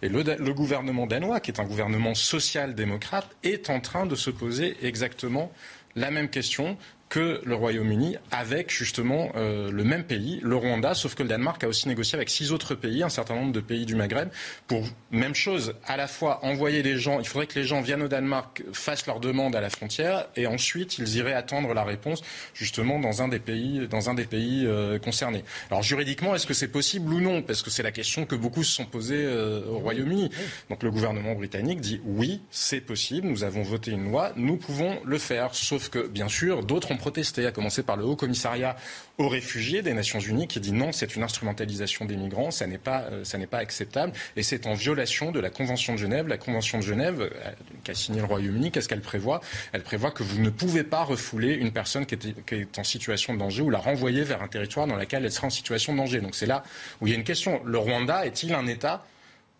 [0.00, 4.30] Et le, le, gouvernement danois, qui est un gouvernement social-démocrate, est en train de se
[4.30, 5.52] poser exactement
[5.94, 6.78] la même question
[7.12, 11.62] que le Royaume-Uni avec justement euh, le même pays, le Rwanda, sauf que le Danemark
[11.62, 14.30] a aussi négocié avec six autres pays, un certain nombre de pays du Maghreb,
[14.66, 18.00] pour même chose, à la fois envoyer les gens, il faudrait que les gens viennent
[18.00, 22.22] au Danemark, fassent leur demande à la frontière, et ensuite ils iraient attendre la réponse
[22.54, 25.44] justement dans un des pays, dans un des pays euh, concernés.
[25.70, 27.42] Alors juridiquement, est-ce que c'est possible ou non?
[27.42, 30.30] Parce que c'est la question que beaucoup se sont posées euh, au Royaume-Uni.
[30.70, 34.98] Donc le gouvernement britannique dit oui, c'est possible, nous avons voté une loi, nous pouvons
[35.04, 38.76] le faire, sauf que bien sûr, d'autres ont protesté, à commencer par le Haut Commissariat
[39.18, 42.78] aux réfugiés des Nations Unies qui dit non, c'est une instrumentalisation des migrants, ça n'est
[42.78, 46.28] pas, euh, acceptable et c'est en violation de la Convention de Genève.
[46.28, 47.50] La Convention de Genève euh,
[47.82, 49.40] qu'a signé le Royaume-Uni, qu'est-ce qu'elle prévoit?
[49.72, 52.84] Elle prévoit que vous ne pouvez pas refouler une personne qui est, qui est, en
[52.84, 55.92] situation de danger ou la renvoyer vers un territoire dans lequel elle sera en situation
[55.92, 56.20] de danger.
[56.20, 56.62] Donc c'est là
[57.00, 57.60] où il y a une question.
[57.64, 59.04] Le Rwanda est-il un État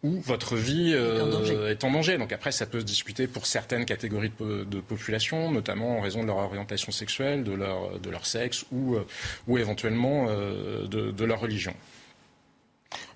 [0.02, 2.18] où votre vie euh, est, en est, en danger.
[2.18, 6.22] Donc après, ça peut se discuter pour certaines catégories de, de, population, notamment en raison
[6.22, 9.06] de leur orientation sexuelle, de leur, de leur sexe ou, euh,
[9.46, 11.74] ou éventuellement euh, de, de, leur religion.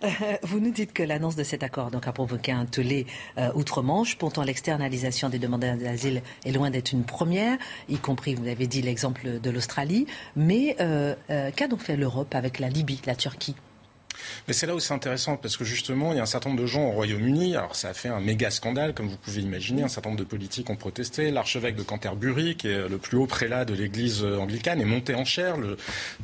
[0.05, 0.09] Euh,
[0.43, 3.07] vous nous dites que l'annonce de cet accord donc, a provoqué un tollé
[3.39, 4.17] euh, outre-Manche.
[4.17, 8.83] Pourtant, l'externalisation des demandeurs d'asile est loin d'être une première, y compris, vous avez dit,
[8.83, 10.07] l'exemple de l'Australie.
[10.35, 11.15] Mais euh,
[11.55, 13.57] qu'a donc fait l'Europe avec la Libye, la Turquie?
[14.47, 16.63] Mais c'est là où c'est intéressant parce que justement, il y a un certain nombre
[16.63, 17.57] de gens au Royaume-Uni.
[17.57, 19.83] Alors, ça a fait un méga scandale, comme vous pouvez imaginer.
[19.83, 21.31] Un certain nombre de politiques ont protesté.
[21.31, 25.25] L'archevêque de Canterbury, qui est le plus haut prélat de l'Église anglicane, est monté en
[25.25, 25.57] chair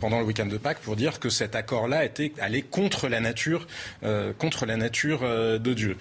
[0.00, 3.66] pendant le week-end de Pâques pour dire que cet accord-là était allé contre la nature,
[4.04, 5.96] euh, contre la nature euh, de Dieu.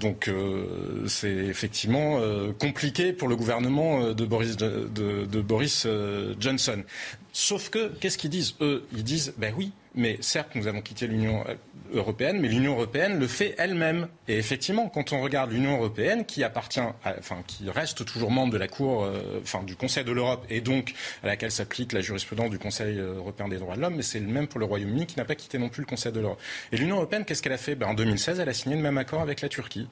[0.00, 0.30] donc
[1.06, 2.18] c'est effectivement
[2.58, 5.86] compliqué pour le gouvernement de Boris
[6.40, 6.82] Johnson.
[7.34, 11.06] Sauf que, qu'est-ce qu'ils disent Eux, ils disent, ben oui, mais certes, nous avons quitté
[11.06, 11.44] l'Union
[11.92, 14.08] européenne, mais l'Union européenne le fait elle-même.
[14.28, 18.58] Et effectivement, quand on regarde l'Union européenne, qui appartient, enfin, qui reste toujours membre de
[18.58, 22.58] la Cour, euh, du Conseil de l'Europe, et donc à laquelle s'applique la jurisprudence du
[22.58, 25.24] Conseil européen des droits de l'homme, mais c'est le même pour le Royaume-Uni, qui n'a
[25.24, 26.40] pas quitté non plus le Conseil de l'Europe.
[26.72, 27.74] Et l'Union européenne, qu'est-ce qu'elle a fait?
[27.74, 29.88] Ben, En 2016, elle a signé le même accord avec la Turquie.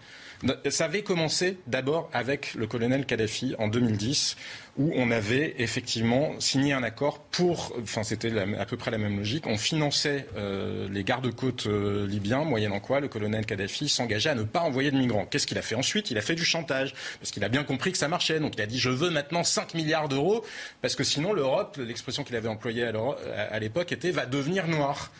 [0.71, 4.37] Ça avait commencé d'abord avec le colonel Kadhafi en 2010
[4.79, 9.19] où on avait effectivement signé un accord pour, enfin c'était à peu près la même
[9.19, 14.35] logique, on finançait euh, les gardes-côtes euh, libyens, moyennant quoi le colonel Kadhafi s'engageait à
[14.35, 15.27] ne pas envoyer de migrants.
[15.27, 16.11] Qu'est-ce qu'il a fait ensuite?
[16.11, 18.41] Il a fait du chantage, parce qu'il a bien compris que ça marchait.
[18.41, 20.43] Donc il a dit je veux maintenant 5 milliards d'euros,
[20.81, 22.91] parce que sinon l'Europe, l'expression qu'il avait employée
[23.37, 25.13] à l'époque était va devenir noire.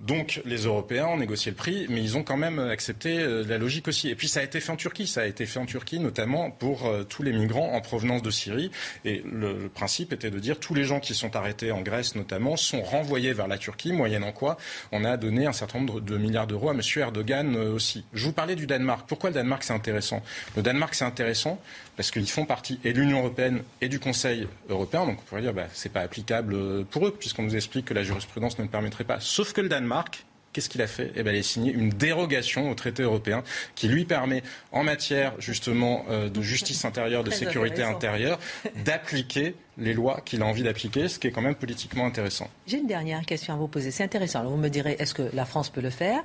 [0.00, 3.58] Donc les Européens ont négocié le prix, mais ils ont quand même accepté euh, la
[3.58, 4.08] logique aussi.
[4.08, 6.50] Et puis ça a été fait en Turquie, ça a été fait en Turquie notamment
[6.50, 8.70] pour euh, tous les migrants en provenance de Syrie.
[9.04, 12.56] Et le, principe était de dire tous les gens qui sont arrêtés en Grèce notamment
[12.56, 14.56] sont renvoyés vers la Turquie, moyennant quoi
[14.90, 16.80] on a donné un certain nombre de milliards d'euros à M.
[16.96, 18.04] Erdogan euh, aussi.
[18.14, 19.06] Je vous parlais du Danemark.
[19.06, 20.22] Pourquoi le Danemark c'est intéressant?
[20.56, 21.60] Le Danemark c'est intéressant
[22.00, 25.04] parce qu'ils font partie et de l'Union européenne et du Conseil européen.
[25.04, 28.02] Donc on pourrait dire bah, c'est pas applicable pour eux puisqu'on nous explique que la
[28.02, 29.20] jurisprudence ne le permettrait pas.
[29.20, 31.12] Sauf que le Danemark Qu'est-ce qu'il a fait?
[31.14, 33.44] Eh bien, Il a signé une dérogation au traité européen
[33.76, 38.40] qui lui permet, en matière justement euh, de justice intérieure, de sécurité intérieure,
[38.84, 42.48] d'appliquer les lois qu'il a envie d'appliquer, ce qui est quand même politiquement intéressant.
[42.66, 43.92] J'ai une dernière question à vous poser.
[43.92, 44.42] C'est intéressant.
[44.42, 46.24] vous me direz, est-ce que la France peut le faire?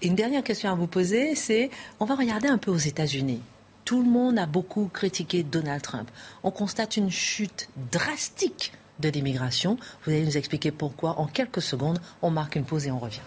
[0.00, 1.68] Et une dernière question à vous poser, c'est,
[2.00, 3.42] on va regarder un peu aux États-Unis.
[3.86, 6.10] Tout le monde a beaucoup critiqué Donald Trump.
[6.42, 9.78] On constate une chute drastique de l'immigration.
[10.02, 11.20] Vous allez nous expliquer pourquoi.
[11.20, 13.20] En quelques secondes, on marque une pause et on revient.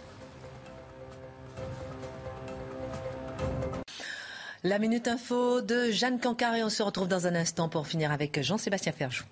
[4.66, 8.44] La Minute Info de Jeanne et On se retrouve dans un instant pour finir avec
[8.44, 9.24] Jean-Sébastien Ferjou.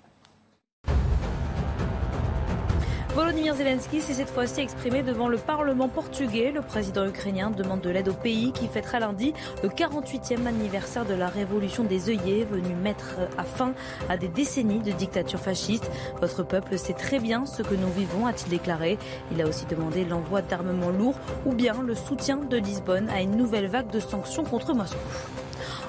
[3.17, 6.51] Volodymyr Zelensky s'est cette fois-ci exprimé devant le Parlement portugais.
[6.51, 11.15] Le président ukrainien demande de l'aide au pays qui fêtera lundi le 48e anniversaire de
[11.15, 13.73] la révolution des œillets, venue mettre à fin
[14.07, 15.89] à des décennies de dictature fasciste.
[16.21, 18.99] Votre peuple sait très bien ce que nous vivons, a-t-il déclaré.
[19.31, 23.35] Il a aussi demandé l'envoi d'armements lourds ou bien le soutien de Lisbonne à une
[23.35, 24.99] nouvelle vague de sanctions contre Moscou.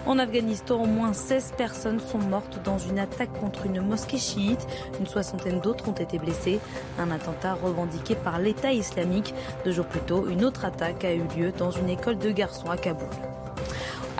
[0.06, 4.66] En Afghanistan, au moins 16 personnes sont mortes dans une attaque contre une mosquée chiite.
[4.98, 6.60] Une soixantaine d'autres ont été blessées.
[6.98, 9.34] Un attentat revendiqué par l'État islamique.
[9.64, 12.70] Deux jours plus tôt, une autre attaque a eu lieu dans une école de garçons
[12.70, 13.08] à Kaboul.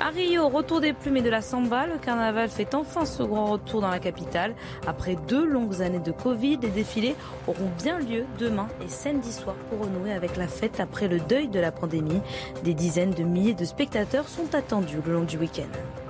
[0.01, 3.47] À Rio, retour des plumes et de la samba, le carnaval fait enfin ce grand
[3.47, 4.55] retour dans la capitale.
[4.87, 7.17] Après deux longues années de Covid, les défilés
[7.49, 11.49] auront bien lieu demain et samedi soir pour renouer avec la fête après le deuil
[11.49, 12.21] de la pandémie.
[12.63, 16.08] Des dizaines de milliers de spectateurs sont attendus le long du week-end.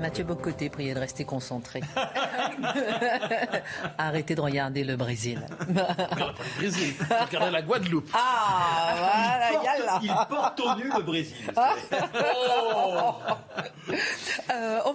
[0.00, 1.80] Mathieu Bocoté, priez de rester concentré.
[3.98, 5.40] Arrêtez de regarder le Brésil.
[5.68, 6.94] le Brésil.
[7.26, 8.08] Regardez la Guadeloupe.
[8.12, 11.36] Ah, voilà, il porte, au nu le Brésil.
[11.56, 11.62] On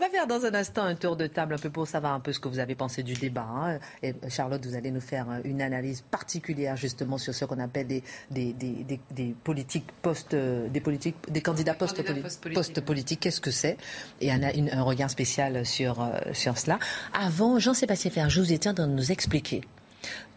[0.01, 2.33] va faire dans un instant un tour de table un peu pour savoir un peu
[2.33, 3.45] ce que vous avez pensé du débat.
[3.47, 3.79] Hein.
[4.01, 8.03] Et Charlotte, vous allez nous faire une analyse particulière justement sur ce qu'on appelle des,
[8.31, 13.19] des, des, des, politiques post, des politiques, des candidats post-politiques.
[13.19, 13.77] Qu'est-ce que c'est?
[14.19, 16.79] Et un, un regard spécial sur, euh, sur cela.
[17.13, 19.61] Avant, Jean-Sébastien Ferjou était de nous expliquer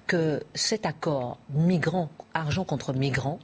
[0.06, 3.38] que cet accord migrant, argent contre migrants,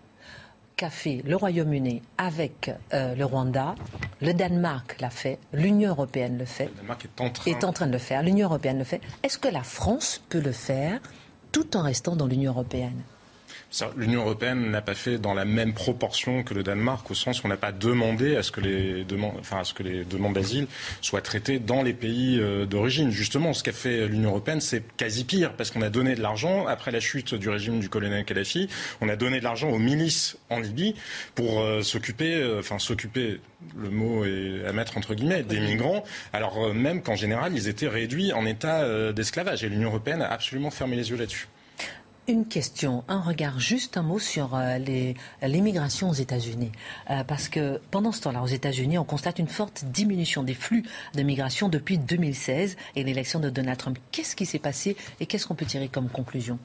[0.80, 3.74] qu'a fait le Royaume-Uni avec euh, le Rwanda,
[4.22, 7.72] le Danemark l'a fait, l'Union européenne le fait, le Danemark est en train, est en
[7.74, 9.02] train de le faire, l'Union européenne le fait.
[9.22, 10.98] Est-ce que la France peut le faire
[11.52, 13.02] tout en restant dans l'Union européenne?
[13.96, 17.46] L'Union européenne n'a pas fait dans la même proportion que le Danemark, au sens où
[17.46, 20.66] on n'a pas demandé à ce que les demandes, d'asile
[21.00, 23.10] soient traitées dans les pays euh, d'origine.
[23.10, 26.66] Justement, ce qu'a fait l'Union européenne, c'est quasi pire, parce qu'on a donné de l'argent
[26.66, 28.68] après la chute du régime du colonel Kadhafi.
[29.00, 30.96] On a donné de l'argent aux milices en Libye
[31.36, 33.40] pour euh, s'occuper, euh, enfin s'occuper,
[33.76, 36.02] le mot est à mettre entre guillemets, des migrants.
[36.32, 39.62] Alors même qu'en général, ils étaient réduits en état d'esclavage.
[39.62, 41.46] Et l'Union européenne a absolument fermé les yeux là-dessus.
[42.28, 44.78] Une question, un regard, juste un mot sur euh,
[45.42, 46.70] l'immigration aux États-Unis.
[47.10, 50.84] Euh, parce que pendant ce temps-là, aux États-Unis, on constate une forte diminution des flux
[51.14, 53.98] de migration depuis 2016 et l'élection de Donald Trump.
[54.12, 56.58] Qu'est-ce qui s'est passé et qu'est-ce qu'on peut tirer comme conclusion?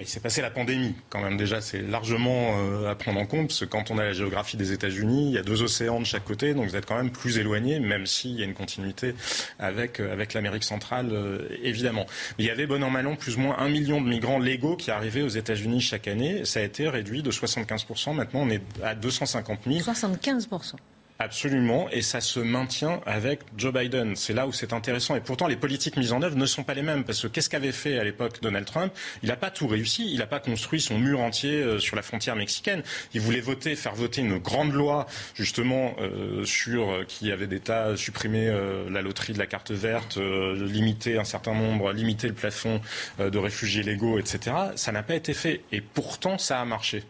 [0.00, 1.36] Il s'est passé la pandémie, quand même.
[1.36, 4.56] Déjà, c'est largement euh, à prendre en compte, parce que quand on a la géographie
[4.56, 7.10] des États-Unis, il y a deux océans de chaque côté, donc vous êtes quand même
[7.10, 9.14] plus éloigné, même s'il y a une continuité
[9.58, 12.06] avec, euh, l'Amérique centrale, euh, évidemment.
[12.38, 14.76] Il y avait, bon an, mal an, plus ou moins un million de migrants légaux
[14.76, 16.44] qui arrivaient aux États-Unis chaque année.
[16.44, 18.14] Ça a été réduit de 75%.
[18.14, 19.78] Maintenant, on est à 250 000.
[19.78, 20.74] 75%.
[21.18, 24.16] Absolument, et ça se maintient avec Joe Biden.
[24.16, 25.16] C'est là où c'est intéressant.
[25.16, 27.04] Et pourtant, les politiques mises en œuvre ne sont pas les mêmes.
[27.04, 28.92] Parce que qu'est-ce qu'avait fait à l'époque Donald Trump?
[29.22, 30.10] Il n'a pas tout réussi.
[30.12, 32.82] Il n'a pas construit son mur entier euh, sur la frontière mexicaine.
[33.14, 37.96] Il voulait voter, faire voter une grande loi, justement, euh, sur euh, qui avait d'État
[37.96, 42.80] supprimer euh, la loterie de la carte verte, limiter un certain nombre, limiter le plafond
[43.18, 44.54] de réfugiés légaux, etc.
[44.74, 45.62] Ça n'a pas été fait.
[45.72, 47.04] Et pourtant, ça a marché.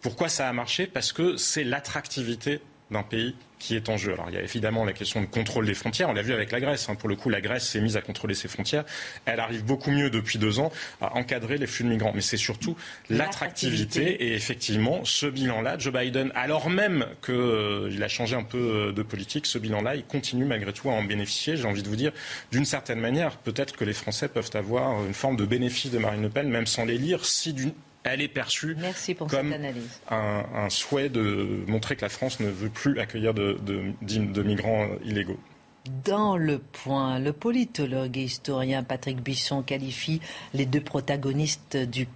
[0.00, 0.86] Pourquoi ça a marché?
[0.86, 2.60] Parce que c'est l'attractivité
[2.94, 4.12] d'un pays qui est en jeu.
[4.12, 6.08] Alors il y a évidemment la question de contrôle des frontières.
[6.10, 6.88] On l'a vu avec la Grèce.
[6.88, 6.96] Hein.
[6.96, 8.84] Pour le coup, la Grèce s'est mise à contrôler ses frontières.
[9.24, 12.12] Elle arrive beaucoup mieux depuis deux ans à encadrer les flux de migrants.
[12.14, 12.76] Mais c'est surtout
[13.08, 14.26] l'attractivité.
[14.26, 18.92] Et effectivement, ce bilan-là, Joe Biden, alors même qu'il euh, a changé un peu euh,
[18.92, 21.56] de politique, ce bilan-là, il continue malgré tout à en bénéficier.
[21.56, 22.12] J'ai envie de vous dire,
[22.52, 26.22] d'une certaine manière, peut-être que les Français peuvent avoir une forme de bénéfice de Marine
[26.22, 27.72] Le Pen, même sans les lire, si d'une
[28.04, 28.76] elle est perçue
[29.28, 29.54] comme
[30.10, 34.42] un, un, souhait de montrer que la France ne veut plus accueillir de, de, de
[34.42, 35.40] migrants illégaux.
[36.02, 40.22] Dans le point, le politologue et historien Patrick Bisson qualifie
[40.54, 42.08] les deux protagonistes du,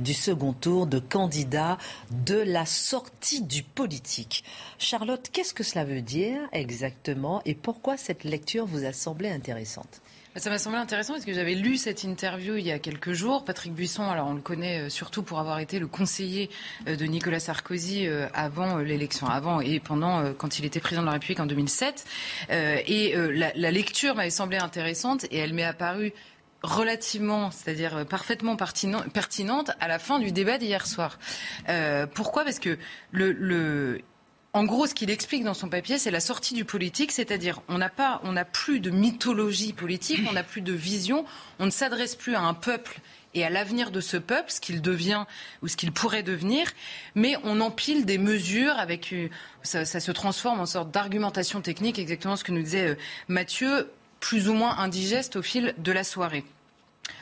[0.00, 1.76] du, second tour de candidats
[2.12, 4.44] de la sortie du politique.
[4.78, 10.02] Charlotte, qu'est-ce que cela veut dire exactement et pourquoi cette lecture vous a semblé intéressante?
[10.36, 13.44] Ça m'a semblé intéressant parce que j'avais lu cette interview il y a quelques jours.
[13.44, 16.50] Patrick Buisson, alors on le connaît surtout pour avoir été le conseiller
[16.86, 21.40] de Nicolas Sarkozy avant l'élection, avant et pendant quand il était président de la République
[21.40, 22.04] en 2007.
[22.50, 26.12] Et la, lecture m'avait semblé intéressante et elle m'est apparue
[26.62, 31.18] relativement, c'est-à-dire parfaitement pertinente à la fin du débat d'hier soir.
[31.68, 32.44] Euh, pourquoi?
[32.44, 32.78] Parce que
[33.12, 34.02] le, le,
[34.52, 37.78] en gros, ce qu'il explique dans son papier, c'est la sortie du politique, c'est-à-dire on
[37.78, 41.24] n'a pas, on n'a plus de mythologie politique, on n'a plus de vision,
[41.60, 43.00] on ne s'adresse plus à un peuple
[43.34, 45.24] et à l'avenir de ce peuple, ce qu'il devient
[45.62, 46.66] ou ce qu'il pourrait devenir,
[47.14, 49.14] mais on empile des mesures avec
[49.62, 54.48] ça, ça se transforme en sorte d'argumentation technique, exactement ce que nous disait Mathieu, plus
[54.48, 56.44] ou moins indigeste au fil de la soirée.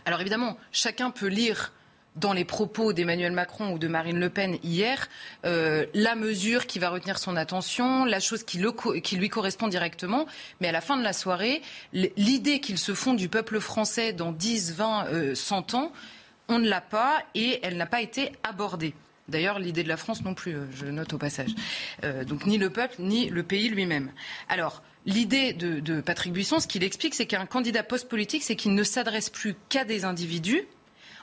[0.07, 1.73] Alors évidemment, chacun peut lire
[2.19, 5.09] dans les propos d'Emmanuel Macron ou de Marine Le Pen hier,
[5.45, 10.27] euh, la mesure qui va retenir son attention, la chose qui, lui correspond directement.
[10.61, 14.33] Mais à la fin de la soirée, l'idée qu'ils se font du peuple français dans
[14.33, 15.93] 10, 20, euh, 100 ans,
[16.49, 18.95] on ne l'a pas et elle n'a pas été abordée.
[19.29, 21.51] D'ailleurs, l'idée de la France non plus, je note au passage.
[22.03, 24.11] Euh, donc ni le peuple, ni le pays lui-même.
[24.49, 28.75] Alors, l'idée de, de Patrick Buisson, ce qu'il explique, c'est qu'un candidat post-politique, c'est qu'il
[28.75, 30.67] ne s'adresse plus qu'à des individus,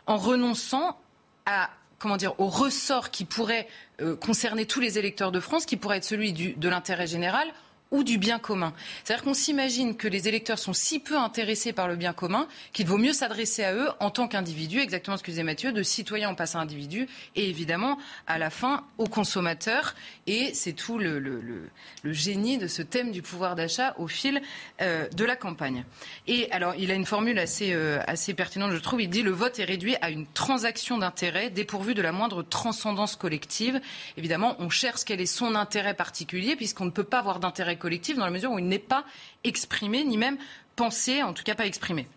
[0.07, 0.97] en renonçant
[1.45, 3.67] à comment dire, au ressort qui pourrait
[4.01, 7.47] euh, concerner tous les électeurs de France, qui pourrait être celui de l'intérêt général
[7.91, 8.73] ou du bien commun.
[9.03, 12.87] C'est-à-dire qu'on s'imagine que les électeurs sont si peu intéressés par le bien commun qu'il
[12.87, 16.29] vaut mieux s'adresser à eux en tant qu'individus, exactement ce que disait Mathieu, de citoyen
[16.29, 19.95] en passant individu, et évidemment, à la fin, aux consommateurs.
[20.27, 21.69] Et c'est tout le,
[22.03, 24.41] génie de ce thème du pouvoir d'achat au fil
[24.81, 25.85] euh, de la campagne.
[26.27, 29.01] Et alors, il a une formule assez, euh, assez pertinente, je trouve.
[29.01, 33.15] Il dit le vote est réduit à une transaction d'intérêt dépourvue de la moindre transcendance
[33.15, 33.79] collective.
[34.17, 38.17] Évidemment, on cherche quel est son intérêt particulier, puisqu'on ne peut pas avoir d'intérêt collectif
[38.17, 39.05] dans la mesure où il n'est pas
[39.43, 40.37] exprimé, ni même
[40.75, 42.07] pensé, en tout cas pas exprimé.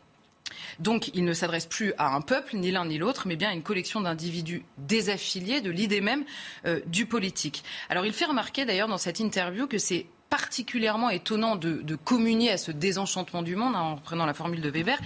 [0.79, 3.53] Donc il ne s'adresse plus à un peuple, ni l'un ni l'autre, mais bien à
[3.53, 6.25] une collection d'individus désaffiliés de l'idée même
[6.66, 7.64] euh, du politique.
[7.90, 12.51] Alors il fait remarquer d'ailleurs dans cette interview que c'est particulièrement étonnant de, de, communier
[12.51, 14.99] à ce désenchantement du monde, hein, en prenant la formule de Weber,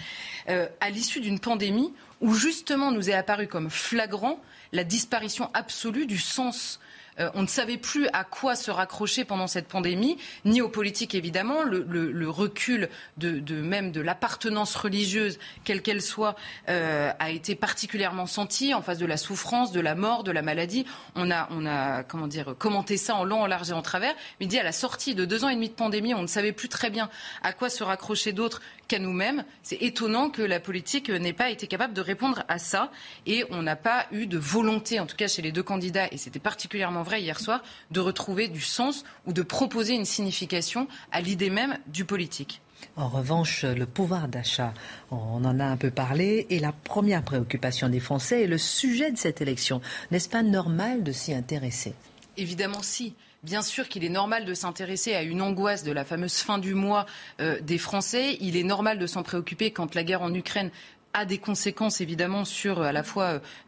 [0.48, 4.40] euh, à l'issue d'une pandémie où justement nous est apparu comme flagrant
[4.72, 6.80] la disparition absolue du sens
[7.20, 11.14] euh, on ne savait plus à quoi se raccrocher pendant cette pandémie, ni aux politiques
[11.14, 11.62] évidemment.
[11.62, 16.34] Le, recul de, même de l'appartenance religieuse, quelle qu'elle soit,
[16.68, 20.42] euh, a été particulièrement senti en face de la souffrance, de la mort, de la
[20.42, 20.86] maladie.
[21.14, 24.14] On a, on a comment dire, commenté ça en long, en large et en travers.
[24.40, 26.52] Mais dit à la sortie de deux ans et demi de pandémie, on ne savait
[26.52, 27.10] plus très bien
[27.42, 29.44] à quoi se raccrocher d'autre qu'à nous-mêmes.
[29.62, 32.92] C'est étonnant que la politique n'ait pas été capable de répondre à ça.
[33.24, 36.18] Et on n'a pas eu de volonté, en tout cas chez les deux candidats, et
[36.18, 41.22] c'était particulièrement vrai hier soir, de retrouver du sens ou de proposer une signification à
[41.22, 42.60] l'idée même du politique.
[42.96, 44.74] En revanche, le pouvoir d'achat,
[45.10, 49.10] on en a un peu parlé, et la première préoccupation des Français est le sujet
[49.10, 49.80] de cette élection.
[50.10, 51.94] N'est-ce pas normal de s'y intéresser?
[52.36, 53.14] Évidemment, si.
[53.42, 56.74] Bien sûr qu'il est normal de s'intéresser à une angoisse de la fameuse fin du
[56.74, 57.06] mois
[57.40, 58.36] euh, des Français.
[58.40, 60.70] Il est normal de s'en préoccuper quand la guerre en Ukraine
[61.12, 62.78] a des conséquences évidemment sur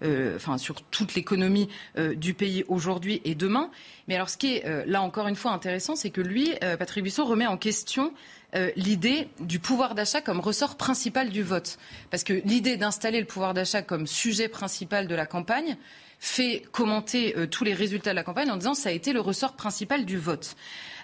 [0.01, 1.69] enfin sur toute l'économie
[2.17, 3.71] du pays aujourd'hui et demain.
[4.09, 7.27] Mais alors, ce qui est là encore une fois intéressant, c'est que lui, Patrick Buisson,
[7.27, 8.15] remet en question
[8.77, 11.77] l'idée du pouvoir d'achat comme ressort principal du vote.
[12.11, 15.77] Parce que l'idée d'installer le pouvoir d'achat comme sujet principal de la campagne,
[16.25, 19.21] fait commenter euh, tous les résultats de la campagne en disant ça a été le
[19.21, 20.57] ressort principal du vote.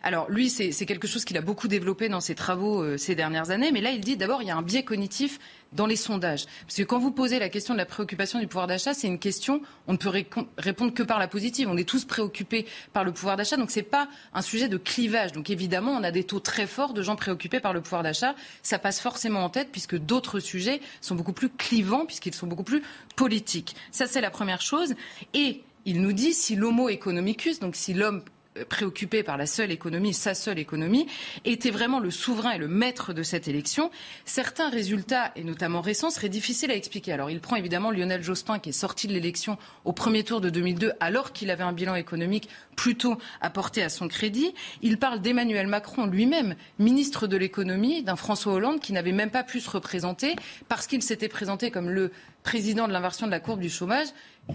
[0.02, 3.50] Alors lui, c'est quelque chose qu'il a beaucoup développé dans ses travaux euh, ces dernières
[3.50, 5.38] années, mais là il dit d'abord il y a un biais cognitif
[5.72, 6.46] dans les sondages.
[6.66, 9.18] Parce que quand vous posez la question de la préoccupation du pouvoir d'achat, c'est une
[9.18, 11.68] question, on ne peut répondre que par la positive.
[11.68, 14.78] On est tous préoccupés par le pouvoir d'achat, donc ce n'est pas un sujet de
[14.78, 15.32] clivage.
[15.32, 18.34] Donc évidemment, on a des taux très forts de gens préoccupés par le pouvoir d'achat.
[18.62, 22.64] Ça passe forcément en tête puisque d'autres sujets sont beaucoup plus clivants, puisqu'ils sont beaucoup
[22.64, 22.82] plus
[23.16, 23.76] politiques.
[23.92, 24.94] Ça, c'est la première chose.
[25.34, 28.22] Et il nous dit si l'homo economicus, donc si l'homme
[28.68, 31.06] préoccupé par la seule économie, sa seule économie,
[31.44, 33.90] était vraiment le souverain et le maître de cette élection,
[34.24, 37.12] certains résultats, et notamment récents, seraient difficiles à expliquer.
[37.12, 40.50] Alors il prend évidemment Lionel Jospin, qui est sorti de l'élection au premier tour de
[40.50, 44.52] 2002, alors qu'il avait un bilan économique plutôt apporté à son crédit.
[44.82, 49.44] Il parle d'Emmanuel Macron lui-même, ministre de l'économie, d'un François Hollande qui n'avait même pas
[49.44, 50.34] pu se représenter
[50.68, 52.10] parce qu'il s'était présenté comme le
[52.42, 54.08] président de l'inversion de la courbe du chômage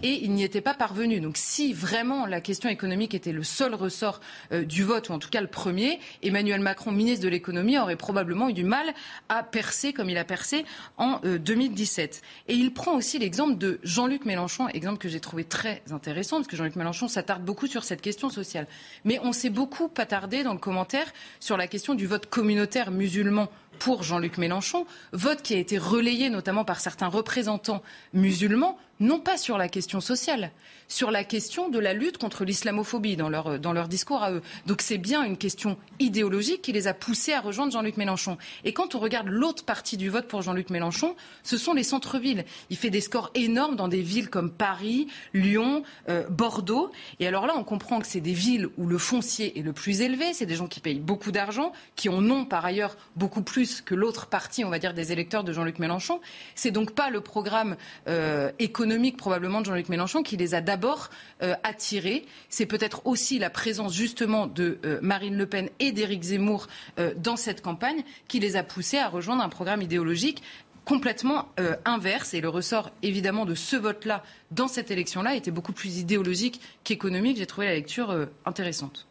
[0.04, 1.20] et il n'y était pas parvenu.
[1.20, 4.20] Donc si vraiment la question économique était le seul ressort
[4.52, 7.96] euh, du vote, ou en tout cas le premier, Emmanuel Macron, ministre de l'économie, aurait
[7.96, 8.94] probablement eu du mal
[9.30, 10.66] à percer comme il a percé
[10.98, 12.22] en 2017.
[12.24, 16.38] Euh, et il prend aussi l'exemple de Jean-Luc Mélenchon, exemple que j'ai trouvé très intéressant,
[16.38, 18.68] parce que Jean-Luc Mélenchon s'attarde beaucoup sur cette question sociale.
[19.04, 23.50] Mais on s'est beaucoup attardé dans le commentaire sur la question du vote communautaire musulman
[23.80, 27.84] pour Jean-Luc Mélenchon, vote qui a été relayé notamment par certains représentants
[28.14, 30.52] musulmans, non pas sur la question sociale,
[30.88, 34.42] sur la question de la lutte contre l'islamophobie dans leur, dans leur discours à eux.
[34.66, 38.38] Donc c'est bien une question idéologique qui les a poussés à rejoindre Jean-Luc Mélenchon.
[38.64, 42.46] Et quand on regarde l'autre partie du vote pour Jean-Luc Mélenchon, ce sont les centres-villes.
[42.70, 46.92] Il fait des scores énormes dans des villes comme Paris, Lyon, euh, Bordeaux.
[47.20, 50.02] Et alors là, on comprend que c'est des villes où le foncier est le plus
[50.02, 50.34] élevé.
[50.34, 53.96] C'est des gens qui payent beaucoup d'argent, qui en ont par ailleurs beaucoup plus que
[53.96, 56.22] l'autre partie, on va dire, des électeurs de Jean-Luc Mélenchon.
[56.54, 57.76] C'est donc pas le programme
[58.08, 58.85] euh, économique
[59.18, 61.10] probablement de Jean-Luc Mélenchon qui les a d'abord
[61.42, 62.26] euh, attirés.
[62.50, 66.68] C'est peut-être aussi la présence justement de euh, Marine Le Pen et d'Éric Zemmour
[67.00, 70.44] euh, dans cette campagne qui les a poussés à rejoindre un programme idéologique
[70.84, 71.50] complètement
[71.84, 72.36] inverse.
[72.36, 77.38] Et le ressort, évidemment, de ce vote-là, dans cette élection-là, était beaucoup plus idéologique qu'économique.
[77.38, 78.16] J'ai trouvé la lecture
[78.46, 79.08] intéressante.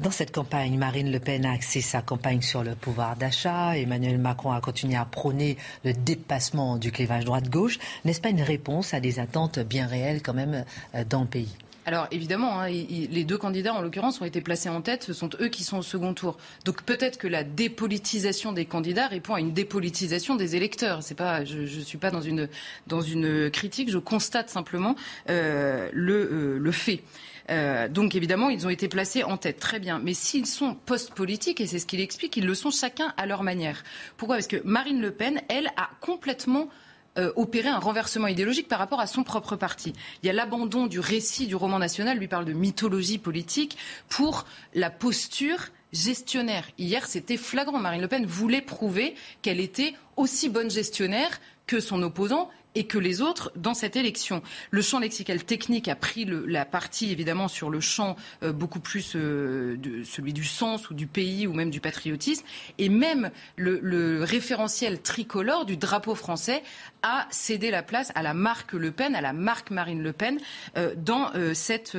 [0.00, 3.76] Dans cette campagne, Marine Le Pen a axé sa campagne sur le pouvoir d'achat.
[3.76, 7.78] Emmanuel Macron a continué à prôner le dépassement du clivage droite-gauche.
[8.04, 10.64] N'est-ce pas une réponse à des attentes bien réelles quand même
[10.94, 11.54] euh, dans le pays?
[11.84, 15.30] Alors évidemment, hein, les deux candidats en l'occurrence ont été placés en tête, ce sont
[15.40, 16.38] eux qui sont au second tour.
[16.64, 21.02] Donc peut-être que la dépolitisation des candidats répond à une dépolitisation des électeurs.
[21.02, 22.48] C'est pas, je ne suis pas dans une,
[22.86, 24.94] dans une critique, je constate simplement
[25.28, 27.02] euh, euh, le fait.
[27.50, 29.58] Euh, donc évidemment, ils ont été placés en tête.
[29.58, 29.98] Très bien.
[29.98, 33.42] Mais s'ils sont post-politiques, et c'est ce qu'il explique, ils le sont chacun à leur
[33.42, 33.82] manière.
[34.16, 34.36] Pourquoi?
[34.36, 36.68] Parce que Marine Le Pen, elle, a complètement
[37.18, 39.92] euh, opéré un renversement idéologique par rapport à son propre parti.
[40.22, 43.76] Il y a l'abandon du récit du roman national, lui parle de mythologie politique,
[44.08, 46.64] pour la posture gestionnaire.
[46.78, 47.78] Hier, c'était flagrant.
[47.78, 52.98] Marine Le Pen voulait prouver qu'elle était aussi bonne gestionnaire que son opposant et que
[52.98, 54.42] les autres dans cette élection.
[54.70, 59.12] Le champ lexical technique a pris la partie évidemment sur le champ euh, beaucoup plus
[59.14, 62.44] euh, celui du sens ou du pays ou même du patriotisme
[62.78, 66.62] et même le, référentiel tricolore du drapeau français
[67.02, 70.38] a cédé la place à la marque Le Pen, à la marque Marine Le Pen
[70.76, 71.96] euh, dans cette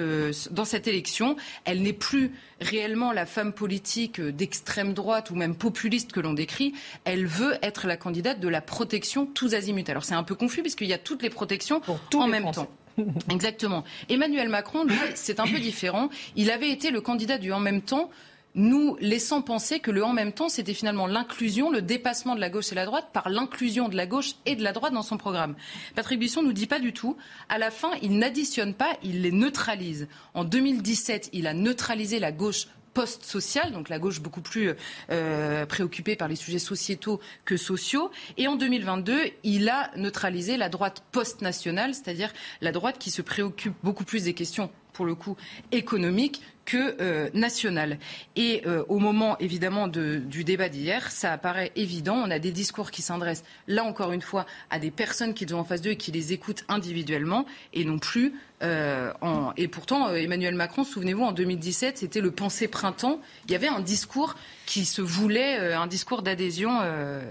[0.52, 1.36] dans cette élection.
[1.66, 6.74] Elle n'est plus réellement la femme politique d'extrême droite ou même populiste que l'on décrit.
[7.04, 9.84] Elle veut être la candidate de la protection tous azimuts.
[9.88, 11.82] Alors c'est un peu confus puisqu'il y a toutes les protections
[12.16, 12.70] en même temps.
[13.30, 13.84] Exactement.
[14.10, 16.10] Emmanuel Macron, lui, c'est un peu différent.
[16.36, 18.10] Il avait été le candidat du en même temps
[18.56, 22.50] nous laissant penser que le en même temps, c'était finalement l'inclusion, le dépassement de la
[22.50, 25.18] gauche et la droite par l'inclusion de la gauche et de la droite dans son
[25.18, 25.56] programme.
[25.96, 27.18] Patrick Buisson nous dit pas du tout.
[27.50, 30.08] À la fin, il n'additionne pas, il les neutralise.
[30.34, 34.72] En 2017, il a neutralisé la gauche post-sociale, donc la gauche beaucoup plus
[35.10, 38.12] euh, préoccupée par les sujets sociétaux que sociaux.
[38.38, 42.32] Et en 2022, il a neutralisé la droite post-nationale, c'est-à-dire
[42.62, 45.36] la droite qui se préoccupe beaucoup plus des questions pour le coup,
[45.72, 47.98] économique que euh, nationale.
[48.38, 52.16] Et euh, au moment, évidemment, du débat d'hier, ça apparaît évident.
[52.16, 55.56] On a des discours qui s'adressent, là encore une fois, à des personnes qui sont
[55.56, 58.34] en face d'eux et qui les écoutent individuellement et non plus.
[58.64, 59.12] Euh,
[59.58, 63.20] et pourtant, Emmanuel Macron, souvenez-vous, en 2017, c'était le pensée printemps.
[63.46, 64.36] Il y avait un discours
[64.66, 66.72] qui se voulait, un discours d'adhésion,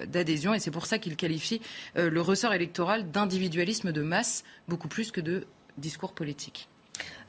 [0.06, 1.62] d'adhésion, et c'est pour ça qu'il qualifie
[1.96, 5.46] le ressort électoral d'individualisme de masse beaucoup plus que de
[5.78, 6.68] discours politique.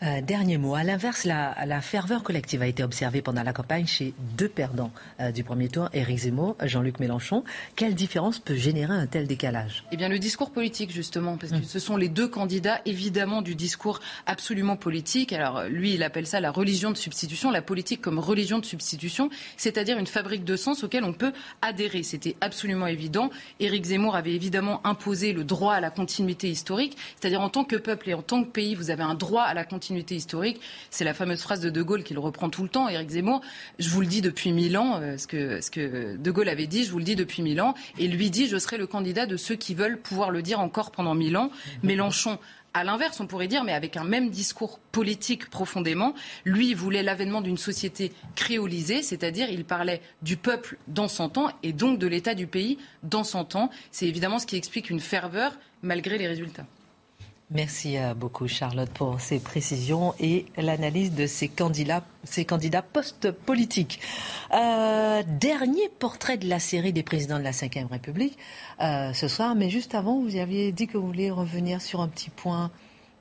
[0.04, 0.76] Euh, dernier mot.
[0.76, 4.92] À l'inverse, la, ferveur collective a été observée pendant la campagne chez deux perdants
[5.22, 7.46] euh, du premier tour, Éric Zemmour, Jean-Luc Mélenchon.
[7.78, 9.86] Quelle différence peut générer un tel décalage?
[9.94, 11.64] Eh bien, le discours politique, justement, parce que mm.
[11.64, 15.32] ce sont les deux candidats, évidemment, du discours absolument politique.
[15.32, 19.30] Alors, lui, il appelle ça la religion de substitution, la politique comme religion de substitution,
[19.56, 21.32] c'est-à-dire une fabrique de sens auquel on peut
[21.62, 22.04] adhérer.
[22.04, 23.30] C'était absolument évident.
[23.62, 27.78] Éric Zemmour avait évidemment imposé le droit à la continuité historique, c'est-à-dire en tant que
[27.78, 30.60] peuple et en tant que pays, vous avez un droit à la continuité historique.
[30.90, 33.42] C'est la fameuse phrase de De Gaulle qu'il reprend tout le temps, Éric Zemmour.
[33.80, 36.68] Je vous le dis depuis mille ans, euh, ce que, ce que De Gaulle avait
[36.68, 37.74] dit, je vous le dis depuis mille ans.
[38.00, 40.92] Et lui dit, je serai le candidat de ceux qui veulent pouvoir le dire encore
[40.92, 41.52] pendant mille ans.
[41.84, 42.40] Mélenchon
[42.74, 47.42] à l'inverse, on pourrait dire, mais avec un même discours politique profondément, lui voulait l'avènement
[47.42, 52.34] d'une société créolisée, c'est-à-dire il parlait du peuple dans son temps et donc de l'état
[52.34, 53.70] du pays dans son temps.
[53.92, 56.66] C'est évidemment ce qui explique une ferveur malgré les résultats.
[57.52, 64.00] Merci beaucoup Charlotte pour ces précisions et l'analyse de ces candidats, ces candidats post-politiques.
[64.54, 68.38] Euh, dernier portrait de la série des présidents de la Ve République
[68.82, 72.08] euh, ce soir, mais juste avant, vous aviez dit que vous vouliez revenir sur un
[72.08, 72.72] petit point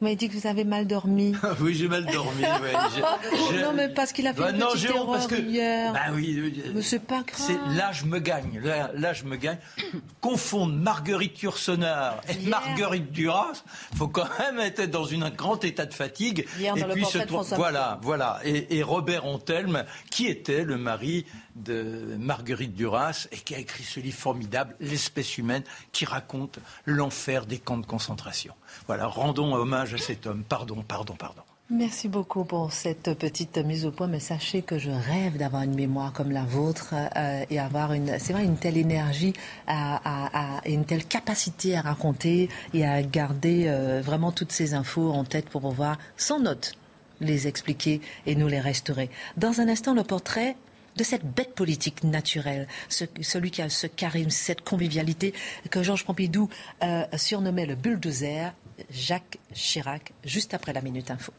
[0.02, 1.32] vous m'avez dit que vous avez mal dormi.
[1.60, 2.42] oui, j'ai mal dormi.
[3.62, 5.36] non, mais parce qu'il a fait bah, une non, petite erreur parce que...
[5.36, 5.92] hier.
[5.92, 6.60] Bah oui.
[6.74, 7.76] Mais c'est pas grave.
[7.76, 8.60] Là, je me gagne.
[8.64, 9.58] Là, je me gagne.
[10.20, 13.62] Confondre Marguerite Yourcenar et Marguerite Duras,
[13.94, 16.48] faut quand même être dans un grand état de fatigue.
[16.58, 17.18] Hier, et puis, ce...
[17.54, 18.40] voilà, voilà.
[18.44, 21.26] Et, et Robert Ontelme, qui était le mari
[21.56, 27.46] de Marguerite Duras et qui a écrit ce livre formidable, L'espèce humaine, qui raconte l'enfer
[27.46, 28.54] des camps de concentration.
[28.86, 30.44] Voilà, rendons hommage à cet homme.
[30.44, 31.42] Pardon, pardon, pardon.
[31.70, 35.74] Merci beaucoup pour cette petite mise au point, mais sachez que je rêve d'avoir une
[35.74, 39.32] mémoire comme la vôtre euh, et avoir une, c'est vrai, une telle énergie
[39.68, 45.24] et une telle capacité à raconter et à garder euh, vraiment toutes ces infos en
[45.24, 46.74] tête pour pouvoir, sans notes,
[47.22, 49.08] les expliquer et nous les restaurer.
[49.38, 50.56] Dans un instant, le portrait
[50.96, 55.32] de cette bête politique naturelle, celui qui a ce charisme, cette convivialité
[55.70, 56.48] que Georges Pompidou
[56.82, 58.52] euh, surnommait le bulldozer,
[58.90, 61.32] Jacques Chirac, juste après la Minute Info.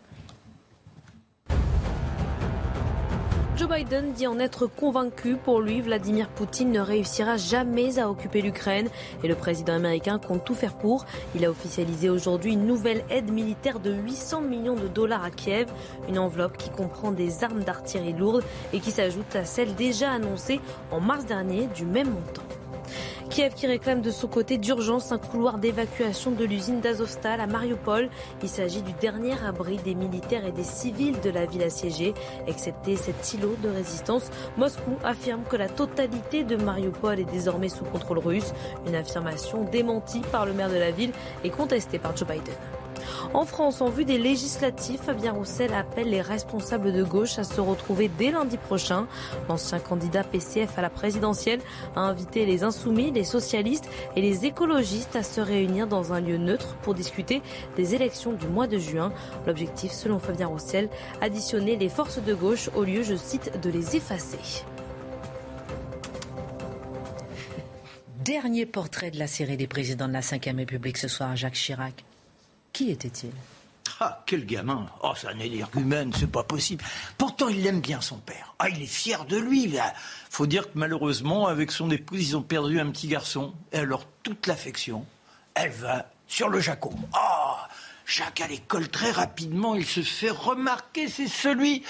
[3.55, 5.35] Joe Biden dit en être convaincu.
[5.35, 8.89] Pour lui, Vladimir Poutine ne réussira jamais à occuper l'Ukraine
[9.23, 11.05] et le président américain compte tout faire pour.
[11.35, 15.71] Il a officialisé aujourd'hui une nouvelle aide militaire de 800 millions de dollars à Kiev,
[16.09, 18.43] une enveloppe qui comprend des armes d'artillerie lourdes
[18.73, 22.52] et qui s'ajoute à celle déjà annoncée en mars dernier du même montant.
[23.33, 28.11] Kiev qui réclame de son côté d'urgence un couloir d'évacuation de l'usine d'Azovstal à Mariupol.
[28.43, 32.13] Il s'agit du dernier abri des militaires et des civils de la ville assiégée.
[32.45, 37.85] Excepté cet îlot de résistance, Moscou affirme que la totalité de Mariupol est désormais sous
[37.85, 38.53] contrôle russe.
[38.85, 41.11] Une affirmation démentie par le maire de la ville
[41.43, 42.53] et contestée par Joe Biden.
[43.33, 47.61] En France, en vue des législatives, Fabien Roussel appelle les responsables de gauche à se
[47.61, 49.07] retrouver dès lundi prochain.
[49.49, 51.59] L'ancien candidat PCF à la présidentielle
[51.95, 56.37] a invité les insoumis, les socialistes et les écologistes à se réunir dans un lieu
[56.37, 57.41] neutre pour discuter
[57.75, 59.11] des élections du mois de juin.
[59.47, 60.89] L'objectif, selon Fabien Roussel,
[61.21, 64.63] additionner les forces de gauche au lieu, je cite, de les effacer.
[68.23, 72.05] Dernier portrait de la série des présidents de la Ve République ce soir, Jacques Chirac.
[72.73, 73.31] Qui était-il?
[73.99, 76.83] Ah, quel gamin Oh, c'est un énergumène, c'est pas possible.
[77.17, 78.55] Pourtant, il aime bien son père.
[78.57, 79.65] Ah, il est fier de lui.
[79.65, 79.81] Il
[80.31, 83.53] faut dire que malheureusement, avec son épouse, ils ont perdu un petit garçon.
[83.71, 85.05] Et alors, toute l'affection,
[85.53, 86.93] elle va sur le Jaco.
[87.13, 87.69] Ah
[88.05, 91.07] Jacques à l'école, très rapidement, il se fait remarquer.
[91.07, 91.83] C'est celui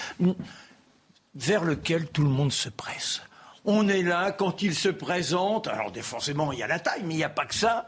[1.34, 3.22] vers lequel tout le monde se presse.
[3.64, 5.66] On est là quand il se présente.
[5.66, 7.86] Alors, forcément, il y a la taille, mais il n'y a pas que ça.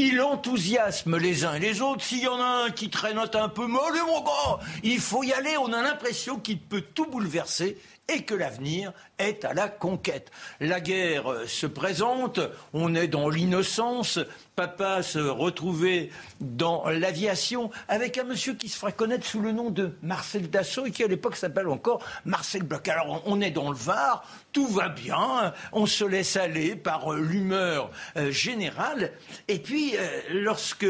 [0.00, 2.04] Il enthousiasme les uns et les autres.
[2.04, 5.32] S'il y en a un qui traînote un peu, mollet mon gars, il faut y
[5.32, 5.56] aller.
[5.58, 7.76] On a l'impression qu'il peut tout bouleverser
[8.08, 10.30] et que l'avenir est à la conquête.
[10.60, 12.40] La guerre euh, se présente,
[12.72, 14.18] on est dans l'innocence,
[14.56, 19.70] papa se retrouvait dans l'aviation avec un monsieur qui se fera connaître sous le nom
[19.70, 22.88] de Marcel Dassault et qui à l'époque s'appelle encore Marcel Bloch.
[22.88, 27.20] Alors on est dans le Var, tout va bien, on se laisse aller par euh,
[27.20, 29.12] l'humeur euh, générale
[29.48, 29.94] et puis
[30.30, 30.86] lorsque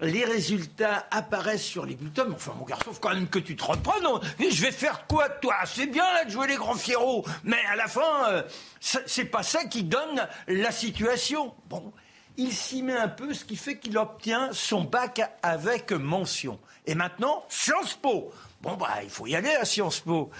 [0.00, 2.26] les résultats apparaissent sur les bulletins.
[2.32, 4.06] Enfin, mon garçon, faut quand même que tu te reprennes.
[4.38, 5.56] Je vais faire quoi, toi?
[5.64, 8.42] C'est bien de jouer les grands fierrots, mais à la fin, euh,
[8.80, 11.54] c'est pas ça qui donne la situation.
[11.68, 11.92] Bon,
[12.36, 16.58] il s'y met un peu, ce qui fait qu'il obtient son bac avec mention.
[16.86, 18.32] Et maintenant, Sciences Po.
[18.62, 20.30] Bon, bah, il faut y aller à Sciences Po.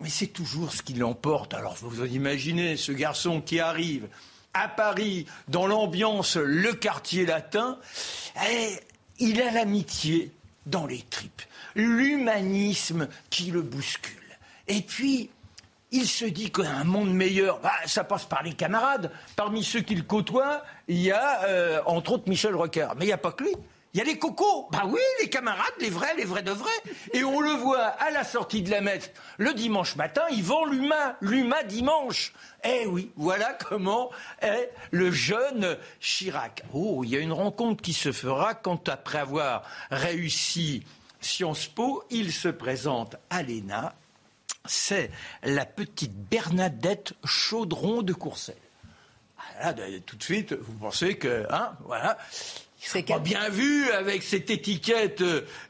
[0.00, 1.54] Mais c'est toujours ce qui l'emporte.
[1.54, 4.08] Alors, vous imaginez ce garçon qui arrive
[4.52, 7.78] à Paris, dans l'ambiance, le quartier latin,
[8.48, 8.78] et
[9.18, 10.30] il a l'amitié
[10.66, 11.42] dans les tripes,
[11.74, 14.12] l'humanisme qui le bouscule.
[14.66, 15.30] Et puis,
[15.90, 19.12] il se dit qu'un monde meilleur, bah, ça passe par les camarades.
[19.36, 22.96] Parmi ceux qu'il côtoie, il y a, euh, entre autres, Michel Rocard.
[22.96, 23.52] Mais il n'y a pas que lui.
[23.94, 24.68] Il y a les cocos.
[24.72, 26.70] Bah oui, les camarades, les vrais, les vrais de vrais.
[27.12, 30.64] Et on le voit à la sortie de la messe le dimanche matin, ils vont
[30.66, 32.32] l'humain, l'humain dimanche.
[32.64, 34.10] Eh oui, voilà comment
[34.42, 36.64] est le jeune Chirac.
[36.72, 40.82] Oh, il y a une rencontre qui se fera quand, après avoir réussi
[41.20, 43.94] Sciences Po, il se présente à l'ENA.
[44.66, 45.10] C'est
[45.44, 48.56] la petite Bernadette Chaudron de Courcelles.
[49.60, 52.18] Ah, là, tout de suite, vous pensez que, hein, voilà,
[53.20, 55.22] bien vu avec cette étiquette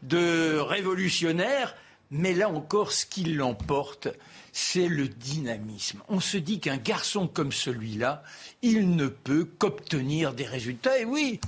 [0.02, 1.76] de révolutionnaire,
[2.10, 4.08] mais là encore, ce qui l'emporte,
[4.52, 6.00] c'est le dynamisme.
[6.08, 8.22] On se dit qu'un garçon comme celui-là,
[8.62, 10.98] il ne peut qu'obtenir des résultats.
[10.98, 11.40] Et oui,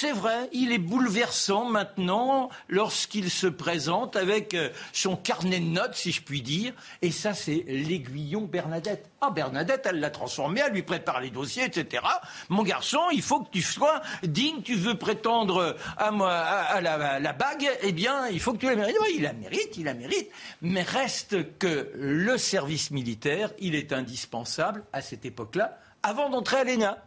[0.00, 5.96] c'est vrai, il est bouleversant maintenant lorsqu'il se présente avec euh, son carnet de notes,
[5.96, 6.72] si je puis dire.
[7.02, 9.10] Et ça, c'est l'aiguillon Bernadette.
[9.20, 12.04] Ah, Bernadette, elle l'a transformé, elle lui prépare les dossiers, etc.
[12.48, 17.32] Mon garçon, il faut que tu sois digne, tu veux prétendre à, moi, à, la,
[17.32, 18.94] bague, eh bien, il faut que tu la mérites.
[19.16, 20.30] Il la mérite, il la mérite.
[20.62, 26.62] Mais reste que le service militaire, il est indispensable à cette époque-là, avant d'entrer à
[26.62, 26.98] l'ENA.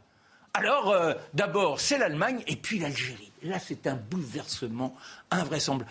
[0.54, 3.32] Alors, euh, d'abord, c'est l'Allemagne et puis l'Algérie.
[3.43, 4.95] Là, c'est un bouleversement
[5.32, 5.89] invraisemblable.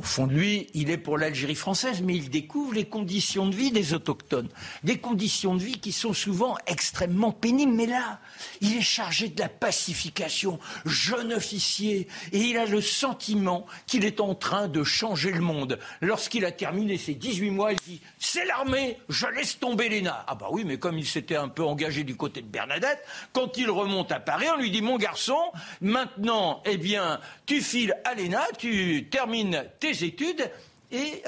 [0.00, 3.54] Au fond de lui, il est pour l'Algérie française, mais il découvre les conditions de
[3.54, 4.48] vie des autochtones.
[4.82, 7.74] Des conditions de vie qui sont souvent extrêmement pénibles.
[7.74, 8.18] Mais là,
[8.60, 14.18] il est chargé de la pacification, jeune officier, et il a le sentiment qu'il est
[14.18, 15.78] en train de changer le monde.
[16.00, 20.24] Lorsqu'il a terminé ses 18 mois, il dit C'est l'armée, je laisse tomber l'ENA.
[20.26, 23.56] Ah bah oui, mais comme il s'était un peu engagé du côté de Bernadette, quand
[23.58, 25.38] il remonte à Paris, on lui dit Mon garçon,
[25.80, 30.50] maintenant, eh bien, tu files à l'ENA, tu termines études
[30.90, 31.22] et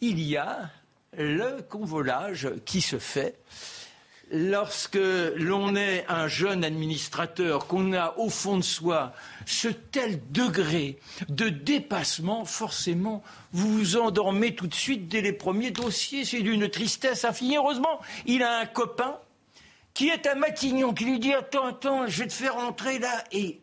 [0.00, 0.70] il y a
[1.16, 3.38] le convolage qui se fait
[4.30, 4.98] lorsque
[5.36, 9.12] l'on est un jeune administrateur, qu'on a au fond de soi
[9.46, 13.22] ce tel degré de dépassement, forcément,
[13.52, 16.24] vous vous endormez tout de suite dès les premiers dossiers.
[16.24, 17.56] C'est d'une tristesse infinie.
[17.56, 19.18] Heureusement, il a un copain
[19.94, 23.24] qui est à Matignon, qui lui dit Attends, attends, je vais te faire entrer là.
[23.32, 23.60] Et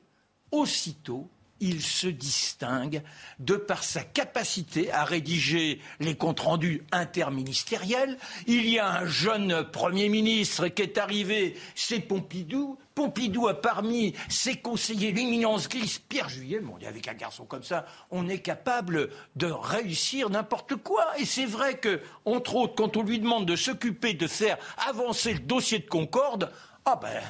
[0.51, 1.29] aussitôt,
[1.59, 3.01] il se distingue
[3.39, 8.17] de par sa capacité à rédiger les comptes rendus interministériels.
[8.47, 12.77] Il y a un jeune Premier ministre qui est arrivé, c'est Pompidou.
[12.93, 16.59] Pompidou a parmi ses conseillers l'éminence grise Pierre Juillet.
[16.59, 21.05] Bon, avec un garçon comme ça, on est capable de réussir n'importe quoi.
[21.19, 25.33] Et c'est vrai que, entre autres, quand on lui demande de s'occuper de faire avancer
[25.33, 26.51] le dossier de Concorde,
[26.85, 27.21] ah ben,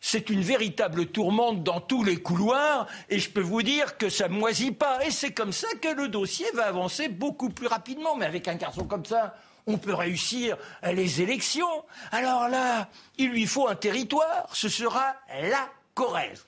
[0.00, 4.28] c'est une véritable tourmente dans tous les couloirs et je peux vous dire que ça
[4.28, 5.04] ne moisit pas.
[5.04, 8.16] Et c'est comme ça que le dossier va avancer beaucoup plus rapidement.
[8.16, 9.34] Mais avec un garçon comme ça,
[9.66, 11.84] on peut réussir les élections.
[12.12, 12.88] Alors là,
[13.18, 14.48] il lui faut un territoire.
[14.52, 16.46] Ce sera la Corrèze.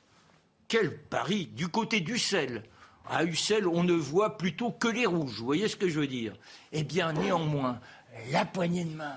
[0.69, 2.63] Quel pari du côté d'Ussel.
[3.09, 5.39] À Ussel, on ne voit plutôt que les rouges.
[5.39, 6.35] Vous voyez ce que je veux dire
[6.71, 7.81] Eh bien, néanmoins,
[8.31, 9.17] la poignée de main,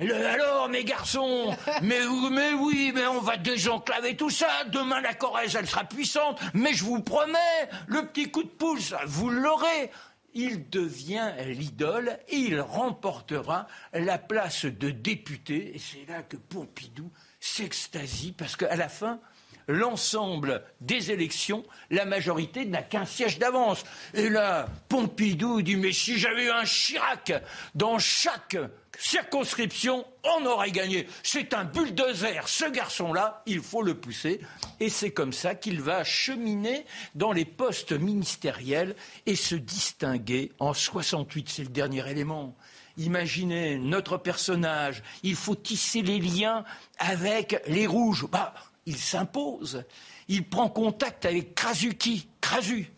[0.00, 4.64] alors, mes garçons, mais, mais oui, mais on va désenclaver tout ça.
[4.68, 6.40] Demain, la Corrèze, elle sera puissante.
[6.54, 9.90] Mais je vous promets, le petit coup de pouce, vous l'aurez.
[10.32, 15.74] Il devient l'idole et il remportera la place de député.
[15.74, 19.18] Et c'est là que Pompidou s'extasie parce qu'à la fin,
[19.66, 23.84] l'ensemble des élections, la majorité n'a qu'un siège d'avance.
[24.14, 27.32] Et là, Pompidou dit Mais si j'avais eu un Chirac
[27.74, 28.56] dans chaque
[28.98, 31.06] circonscription, on aurait gagné.
[31.22, 32.48] C'est un bulldozer.
[32.48, 34.40] Ce garçon-là, il faut le pousser.
[34.78, 36.84] Et c'est comme ça qu'il va cheminer
[37.14, 41.48] dans les postes ministériels et se distinguer en 68.
[41.48, 42.56] C'est le dernier élément.
[42.96, 45.02] Imaginez notre personnage.
[45.22, 46.64] Il faut tisser les liens
[46.98, 48.26] avec les rouges.
[48.30, 48.54] Bah,
[48.86, 49.84] il s'impose.
[50.28, 52.28] Il prend contact avec Krasuki.
[52.40, 52.92] Krasu.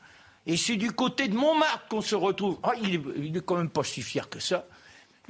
[0.47, 2.59] Et c'est du côté de Montmartre qu'on se retrouve.
[2.63, 4.67] Ah, il n'est quand même pas si fier que ça.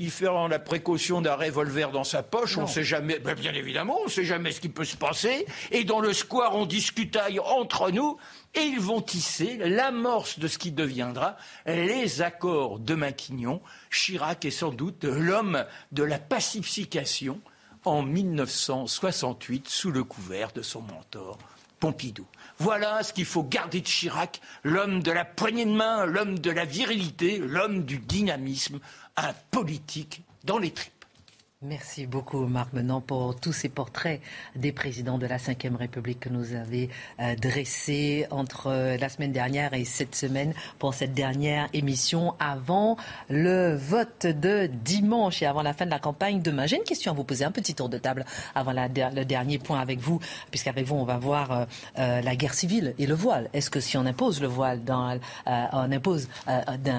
[0.03, 3.99] Il fait la précaution d'un revolver dans sa poche, on sait jamais, ben, bien évidemment,
[4.01, 5.47] on ne sait jamais ce qui peut se passer.
[5.71, 8.17] Et dans le square, on discutaille entre nous
[8.57, 11.37] et ils vont tisser l'amorce de ce qui deviendra
[11.67, 13.63] les accords de Maquignon.
[13.93, 17.41] Chirac est sans doute l'homme de la pacification
[17.85, 21.39] en 1968 sous le couvert de son mentor
[21.79, 22.27] Pompidou.
[22.59, 26.51] Voilà ce qu'il faut garder de Chirac, l'homme de la poignée de main, l'homme de
[26.53, 28.79] la virilité, l'homme du dynamisme,
[29.17, 31.02] un politique dans les tripes.
[31.65, 34.21] Merci beaucoup, Marc Menant, pour tous ces portraits
[34.57, 36.91] des présidents de la Ve République que nous avez
[37.21, 42.97] euh, dressés entre euh, la semaine dernière et cette semaine pour cette dernière émission avant
[43.31, 46.67] le vote de dimanche et avant la fin de la campagne demain.
[46.67, 48.25] J'ai une question à vous poser, un petit tour de table
[48.57, 50.19] avant le dernier point avec vous,
[50.51, 53.49] puisqu'avec vous, on va voir euh, la guerre civile et le voile.
[53.53, 56.29] Est-ce que si on impose le voile, dans, on impose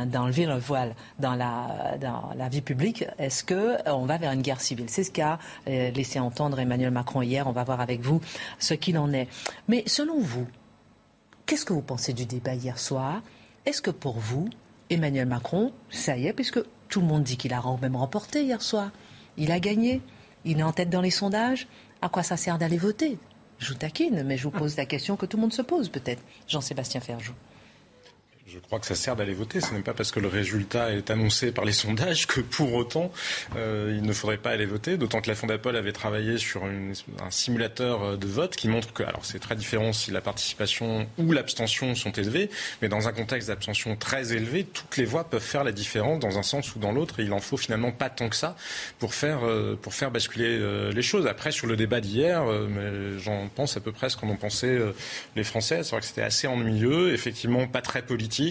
[0.05, 5.11] d'enlever le voile dans la, vie publique, est-ce qu'on va vers une guerre c'est ce
[5.11, 7.47] qu'a euh, laissé entendre Emmanuel Macron hier.
[7.47, 8.21] On va voir avec vous
[8.59, 9.27] ce qu'il en est.
[9.67, 10.47] Mais selon vous,
[11.45, 13.21] qu'est-ce que vous pensez du débat hier soir?
[13.65, 14.49] Est-ce que pour vous,
[14.89, 18.61] Emmanuel Macron, ça y est, puisque tout le monde dit qu'il a même remporté hier
[18.61, 18.91] soir,
[19.37, 20.01] il a gagné,
[20.45, 21.67] il est en tête dans les sondages,
[22.01, 23.17] à quoi ça sert d'aller voter?
[23.59, 25.89] Je vous taquine, mais je vous pose la question que tout le monde se pose
[25.89, 26.21] peut-être.
[26.47, 27.33] Jean-Sébastien Ferjou.
[28.53, 29.61] Je crois que ça sert d'aller voter.
[29.61, 33.11] Ce n'est pas parce que le résultat est annoncé par les sondages que pour autant
[33.55, 34.95] euh, il ne faudrait pas aller voter.
[34.95, 39.01] D'autant que la Fondapol avait travaillé sur un simulateur euh, de vote qui montre que,
[39.01, 42.51] alors c'est très différent si la participation ou l'abstention sont élevées,
[42.83, 46.37] mais dans un contexte d'abstention très élevé, toutes les voix peuvent faire la différence dans
[46.37, 47.15] un sens ou dans l'autre.
[47.21, 48.55] Il en faut finalement pas tant que ça
[48.99, 50.59] pour faire euh, pour faire basculer
[50.91, 51.25] les choses.
[51.25, 52.43] Après sur le débat d'hier,
[53.17, 54.79] j'en pense à peu près ce qu'en ont pensé
[55.35, 55.81] les Français.
[55.83, 58.42] C'est vrai que c'était assez ennuyeux, effectivement pas très politique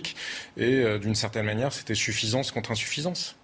[0.57, 3.37] et euh, d'une certaine manière, c'était suffisance contre insuffisance.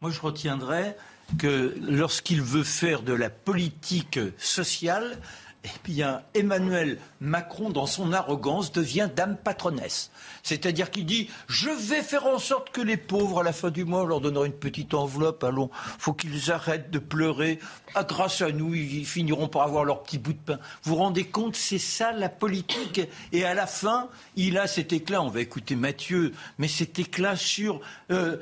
[0.00, 0.96] Moi, je retiendrai
[1.38, 5.18] que lorsqu'il veut faire de la politique sociale,
[5.66, 10.10] eh bien, Emmanuel Macron, dans son arrogance, devient dame patronesse.
[10.42, 13.84] C'est-à-dire qu'il dit Je vais faire en sorte que les pauvres, à la fin du
[13.84, 15.42] mois, on leur donnera une petite enveloppe.
[15.42, 17.58] Allons, faut qu'ils arrêtent de pleurer.
[17.94, 20.58] Ah, grâce à nous, ils finiront par avoir leur petit bout de pain.
[20.82, 23.00] Vous vous rendez compte C'est ça la politique.
[23.32, 25.22] Et à la fin, il a cet éclat.
[25.22, 28.36] On va écouter Mathieu, mais cet éclat sur euh,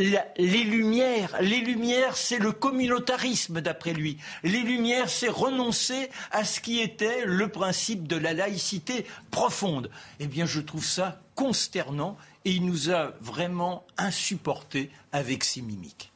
[0.00, 4.18] les Lumières, les Lumières, c'est le communautarisme d'après lui.
[4.42, 9.90] Les Lumières, c'est renoncer à ce qui était le principe de la laïcité profonde.
[10.18, 16.09] Eh bien, je trouve ça consternant et il nous a vraiment insupportés avec ses mimiques.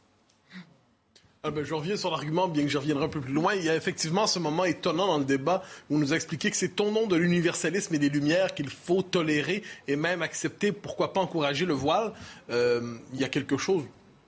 [1.46, 3.54] Ah ben, je reviens sur l'argument, bien que je reviendrai un peu plus loin.
[3.54, 6.50] Il y a effectivement ce moment étonnant dans le débat où on nous a expliqué
[6.50, 10.72] que c'est au nom de l'universalisme et des Lumières qu'il faut tolérer et même accepter,
[10.72, 12.14] pourquoi pas encourager le voile.
[12.48, 13.84] Euh, il y a quelque chose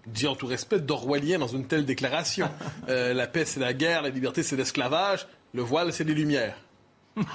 [0.07, 2.51] dit en tout respect, d'orwellien dans une telle déclaration.
[2.89, 6.57] Euh, la paix, c'est la guerre, la liberté, c'est l'esclavage, le voile, c'est les Lumières.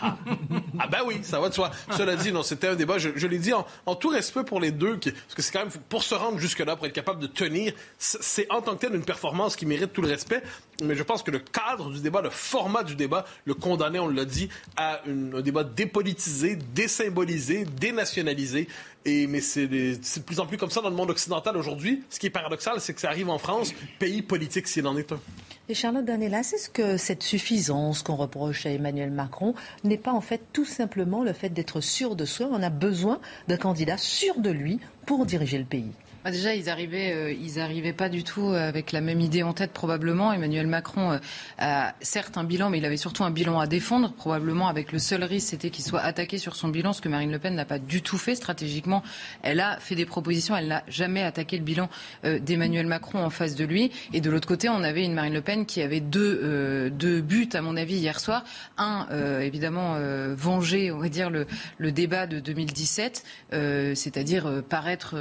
[0.01, 0.17] Ah.
[0.79, 0.87] ah.
[0.87, 1.71] ben oui, ça va de soi.
[1.95, 4.97] Cela dit, non, c'était un débat, je, l'ai dit en, tout respect pour les deux,
[4.97, 8.51] parce que c'est quand même, pour se rendre jusque-là, pour être capable de tenir, c'est
[8.51, 10.43] en tant que tel une performance qui mérite tout le respect,
[10.81, 14.07] mais je pense que le cadre du débat, le format du débat, le condamnait, on
[14.07, 18.67] l'a dit, à un débat dépolitisé, désymbolisé, dénationalisé,
[19.05, 22.03] et, mais c'est de plus en plus comme ça dans le monde occidental aujourd'hui.
[22.09, 25.11] Ce qui est paradoxal, c'est que ça arrive en France, pays politique s'il en est
[25.11, 25.19] un.
[25.69, 30.21] Et Charlotte Danelas, est-ce que cette suffisance qu'on reproche à Emmanuel Macron n'est pas en
[30.21, 32.47] fait tout simplement le fait d'être sûr de soi?
[32.51, 35.91] On a besoin d'un candidat sûr de lui pour diriger le pays.
[36.23, 39.53] Bah, déjà, ils arrivaient, euh, ils arrivaient pas du tout avec la même idée en
[39.53, 40.31] tête probablement.
[40.31, 41.17] Emmanuel Macron euh,
[41.57, 44.13] a certes un bilan, mais il avait surtout un bilan à défendre.
[44.13, 47.31] Probablement avec le seul risque, c'était qu'il soit attaqué sur son bilan, ce que Marine
[47.31, 49.01] Le Pen n'a pas du tout fait stratégiquement.
[49.41, 51.89] Elle a fait des propositions, elle n'a jamais attaqué le bilan
[52.23, 53.91] euh, d'Emmanuel Macron en face de lui.
[54.13, 57.49] Et de l'autre côté, on avait une Marine Le Pen qui avait deux, deux buts,
[57.53, 58.43] à mon avis, hier soir.
[58.77, 59.07] Un,
[59.41, 59.95] évidemment,
[60.35, 61.47] venger, on va dire, le,
[61.77, 65.15] le débat de 2017, c'est-à-dire paraître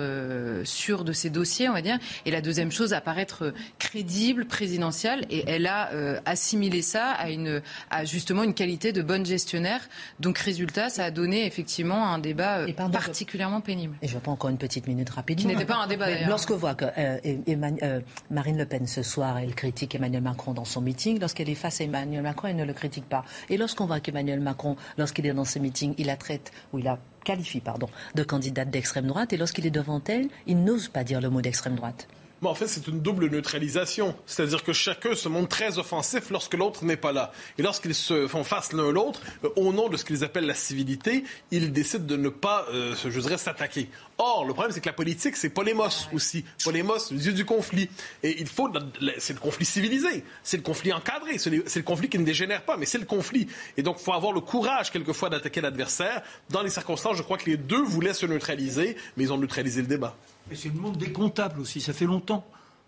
[0.64, 1.98] sur de ces dossiers, on va dire.
[2.26, 5.26] Et la deuxième chose, apparaître crédible, présidentielle.
[5.30, 9.80] Et elle a euh, assimilé ça à, une, à justement une qualité de bonne gestionnaire.
[10.18, 13.96] Donc, résultat, ça a donné effectivement un débat euh, particulièrement pénible.
[14.02, 15.42] Et je pas encore une petite minute rapidement.
[15.42, 16.28] Qui n'était pas un débat d'ailleurs.
[16.28, 20.80] Lorsqu'on voit que euh, Marine Le Pen ce soir, elle critique Emmanuel Macron dans son
[20.80, 23.24] meeting, lorsqu'elle est face à Emmanuel Macron, elle ne le critique pas.
[23.48, 26.88] Et lorsqu'on voit qu'Emmanuel Macron, lorsqu'il est dans ses meetings, il la traite, ou il
[26.88, 31.04] a qualifie pardon, de candidate d'extrême droite et lorsqu'il est devant elle, il n'ose pas
[31.04, 32.08] dire le mot d'extrême droite.
[32.42, 34.14] Mais en fait, c'est une double neutralisation.
[34.26, 37.32] C'est-à-dire que chacun se montre très offensif lorsque l'autre n'est pas là.
[37.58, 40.54] Et lorsqu'ils se font face l'un l'autre, euh, au nom de ce qu'ils appellent la
[40.54, 43.90] civilité, ils décident de ne pas, euh, je dirais, s'attaquer.
[44.16, 46.44] Or, le problème, c'est que la politique, c'est polémos aussi.
[46.64, 47.88] Polémos, yeux du conflit.
[48.22, 48.70] Et il faut,
[49.18, 52.76] c'est le conflit civilisé, c'est le conflit encadré, c'est le conflit qui ne dégénère pas,
[52.76, 53.48] mais c'est le conflit.
[53.76, 56.22] Et donc, il faut avoir le courage, quelquefois, d'attaquer l'adversaire.
[56.50, 59.80] Dans les circonstances, je crois que les deux voulaient se neutraliser, mais ils ont neutralisé
[59.82, 60.16] le débat.
[60.50, 62.44] Mais c'est le monde des comptables aussi, ça fait longtemps.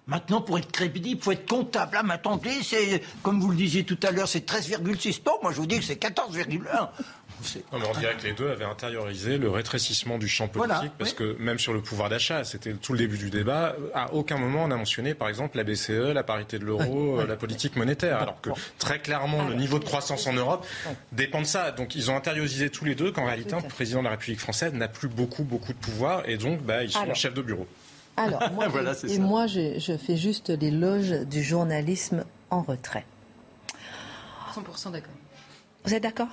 [0.08, 1.94] Maintenant, pour être crédible, il faut être comptable.
[1.94, 5.34] Là, attendez, c'est, comme vous le disiez tout à l'heure, c'est 13,6 tonnes.
[5.42, 6.88] Moi, je vous dis que c'est 14,1.
[7.72, 11.12] Non, mais on dirait que les deux avaient intériorisé le rétrécissement du champ politique, parce
[11.12, 14.64] que même sur le pouvoir d'achat, c'était tout le début du débat, à aucun moment
[14.64, 18.18] on a mentionné, par exemple, la BCE, la parité de l'euro, euh, la politique monétaire,
[18.18, 20.66] alors que très clairement, le niveau de croissance en Europe
[21.12, 21.70] dépend de ça.
[21.70, 24.72] Donc ils ont intériorisé tous les deux qu'en réalité, le président de la République française
[24.72, 27.66] n'a plus beaucoup, beaucoup de pouvoir, et donc bah, ils sont chefs de bureau.
[28.16, 28.66] Alors, moi,
[29.08, 33.06] et moi, je, je fais juste l'éloge du journalisme en retrait.
[34.54, 35.12] 100% d'accord.
[35.84, 36.28] Vous êtes d'accord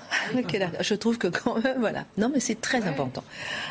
[0.81, 2.05] Je trouve que quand même, voilà.
[2.17, 3.23] Non, mais c'est très important.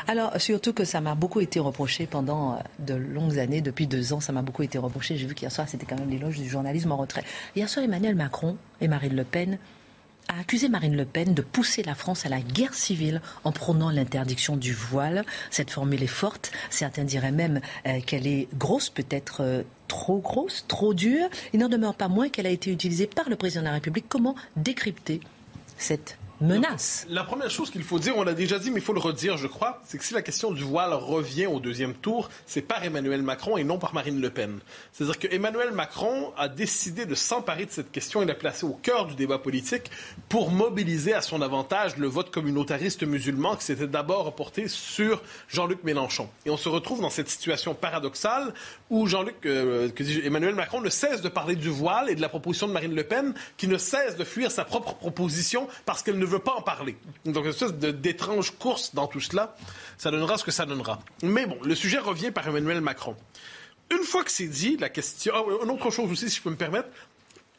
[0.07, 4.13] Alors, surtout que ça m'a beaucoup été reproché pendant euh, de longues années, depuis deux
[4.13, 5.17] ans, ça m'a beaucoup été reproché.
[5.17, 7.23] J'ai vu qu'hier soir, c'était quand même l'éloge du journalisme en retrait.
[7.55, 9.57] Hier soir, Emmanuel Macron et Marine Le Pen
[10.27, 13.89] a accusé Marine Le Pen de pousser la France à la guerre civile en prônant
[13.89, 15.25] l'interdiction du voile.
[15.49, 16.51] Cette formule est forte.
[16.69, 21.29] Certains diraient même euh, qu'elle est grosse, peut-être euh, trop grosse, trop dure.
[21.53, 24.05] Il n'en demeure pas moins qu'elle a été utilisée par le président de la République.
[24.07, 25.21] Comment décrypter
[25.79, 27.05] cette menace.
[27.09, 29.37] La, première chose qu'il faut dire, on l'a déjà dit, mais il faut le redire,
[29.37, 32.83] je crois, c'est que si la question du voile revient au deuxième tour, c'est par
[32.83, 34.59] Emmanuel Macron et non par Marine Le Pen.
[34.93, 38.73] C'est-à-dire que Emmanuel Macron a décidé de s'emparer de cette question et la placer au
[38.73, 39.91] cœur du débat politique
[40.29, 45.83] pour mobiliser à son avantage le vote communautariste musulman qui s'était d'abord reporté sur Jean-Luc
[45.83, 46.29] Mélenchon.
[46.45, 48.53] Et on se retrouve dans cette situation paradoxale
[48.89, 49.07] où
[49.45, 49.89] euh,
[50.23, 53.03] Emmanuel Macron ne cesse de parler du voile et de la proposition de Marine Le
[53.03, 56.61] Pen qui ne cesse de fuir sa propre proposition parce qu'elle ne veut pas en
[56.61, 56.97] parler.
[57.25, 59.55] Donc, une espèce d'étrange course dans tout cela.
[59.97, 60.99] Ça donnera ce que ça donnera.
[61.23, 63.15] Mais bon, le sujet revient par Emmanuel Macron.
[63.91, 65.33] Une fois que c'est dit, la question.
[65.35, 66.89] Ah, une autre chose aussi, si je peux me permettre,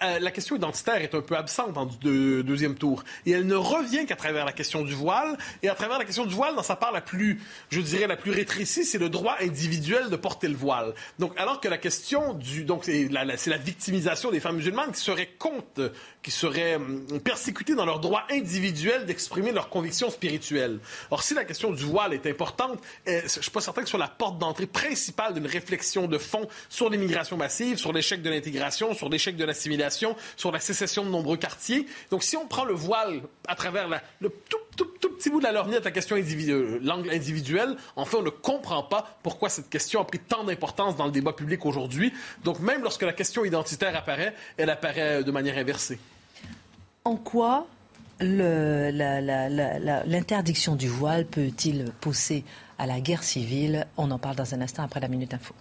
[0.03, 3.05] euh, la question identitaire est un peu absente dans le deuxième tour.
[3.26, 5.36] Et elle ne revient qu'à travers la question du voile.
[5.62, 8.16] Et à travers la question du voile, dans sa part la plus, je dirais, la
[8.16, 10.94] plus rétrécie, c'est le droit individuel de porter le voile.
[11.18, 15.30] Donc, alors que la question du, donc, c'est la, victimisation des femmes musulmanes qui seraient
[15.38, 15.92] contre,
[16.22, 20.78] qui seraient hum, persécutées dans leur droit individuel d'exprimer leurs convictions spirituelles.
[21.11, 23.90] Or, si la question du voile est importante, euh, je suis pas certain que ce
[23.90, 28.30] soit la porte d'entrée principale d'une réflexion de fond sur l'immigration massive, sur l'échec de
[28.30, 31.86] l'intégration, sur l'échec de l'assimilation sur la sécession de nombreux quartiers.
[32.11, 33.88] Donc, si on prend le voile à travers
[34.20, 38.16] le tout, tout, petit bout de la lorgnette, la question individuelle, l'angle individuel, en fait,
[38.16, 41.66] on ne comprend pas pourquoi cette question a pris tant d'importance dans le débat public
[41.66, 42.14] aujourd'hui.
[42.43, 45.99] Donc, même lorsque la question identitaire apparaît, elle apparaît de manière inversée.
[47.05, 47.66] En quoi
[48.20, 52.45] l'interdiction du voile peut-il pousser
[52.78, 53.86] à la guerre civile?
[53.97, 55.55] On en parle dans un instant après la Minute Info.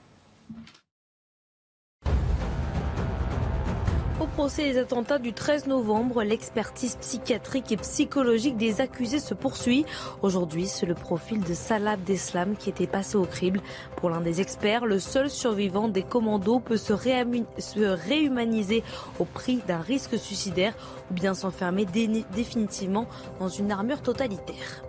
[4.40, 9.86] Procès des attentats du 13 novembre, l'expertise psychiatrique et psychologique des accusés se poursuit.
[10.22, 13.60] Aujourd'hui, c'est le profil de Salah Abdeslam qui était passé au crible.
[13.98, 18.82] Pour l'un des experts, le seul survivant des commandos peut se, se réhumaniser
[19.20, 20.74] au prix d'un risque suicidaire
[21.12, 23.08] ou bien s'enfermer définitivement
[23.42, 24.89] dans une armure totalitaire.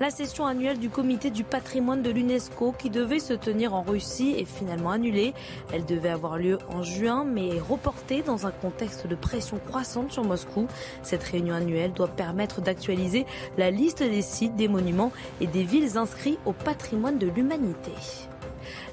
[0.00, 4.34] La session annuelle du comité du patrimoine de l'UNESCO qui devait se tenir en Russie
[4.38, 5.34] est finalement annulée.
[5.72, 10.12] Elle devait avoir lieu en juin mais est reportée dans un contexte de pression croissante
[10.12, 10.66] sur Moscou.
[11.02, 13.26] Cette réunion annuelle doit permettre d'actualiser
[13.58, 17.92] la liste des sites, des monuments et des villes inscrits au patrimoine de l'humanité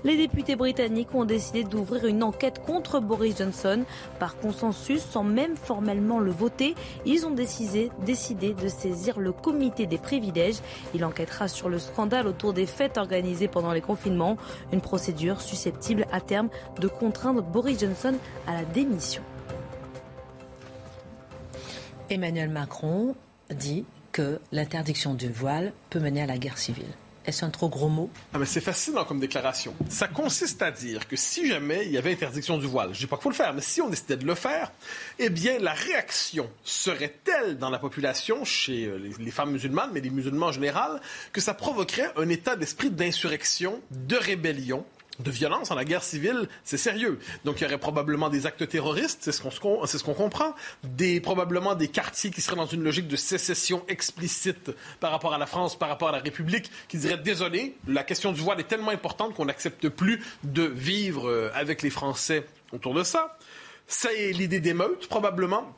[0.04, 3.84] les députés britanniques ont décidé d'ouvrir une enquête contre Boris Johnson.
[4.20, 6.76] Par consensus, sans même formellement le voter,
[7.06, 10.58] ils ont décidé, de saisir le comité des privilèges.
[10.94, 14.38] Il enquêtera sur le scandale autour des fêtes organisées pendant les confinements,
[14.72, 16.50] une procédure susceptible à terme
[16.80, 18.16] de contraindre Boris Johnson
[18.48, 19.24] à la démission.
[22.10, 23.16] Emmanuel Macron
[23.50, 26.86] dit que l'interdiction du voile peut mener à la guerre civile.
[27.26, 28.10] Est-ce un trop gros mot?
[28.34, 29.74] Ah mais C'est fascinant comme déclaration.
[29.90, 33.08] Ça consiste à dire que si jamais il y avait interdiction du voile, je dis
[33.08, 34.72] pas qu'il faut le faire, mais si on décidait de le faire,
[35.20, 40.02] eh bien, la réaction serait telle dans la population, chez euh, les, femmes musulmanes, mais
[40.02, 41.00] les musulmans en général,
[41.32, 44.86] que ça provoquerait un état d'esprit d'insurrection, de rébellion,
[45.20, 47.20] de violence dans la guerre civile, c'est sérieux.
[47.46, 50.56] Donc il y aurait probablement des actes terroristes, c'est ce qu'on c'est ce qu'on comprend,
[50.84, 55.38] des probablement des quartiers qui seraient dans une logique de sécession explicite par rapport à
[55.38, 58.68] la France, par rapport à la République, qui diraient désolé, la question du voile est
[58.68, 63.38] tellement importante qu'on n'accepte plus de vivre euh, avec les Français autour de ça.
[63.88, 65.76] C'est l'idée d'émeute probablement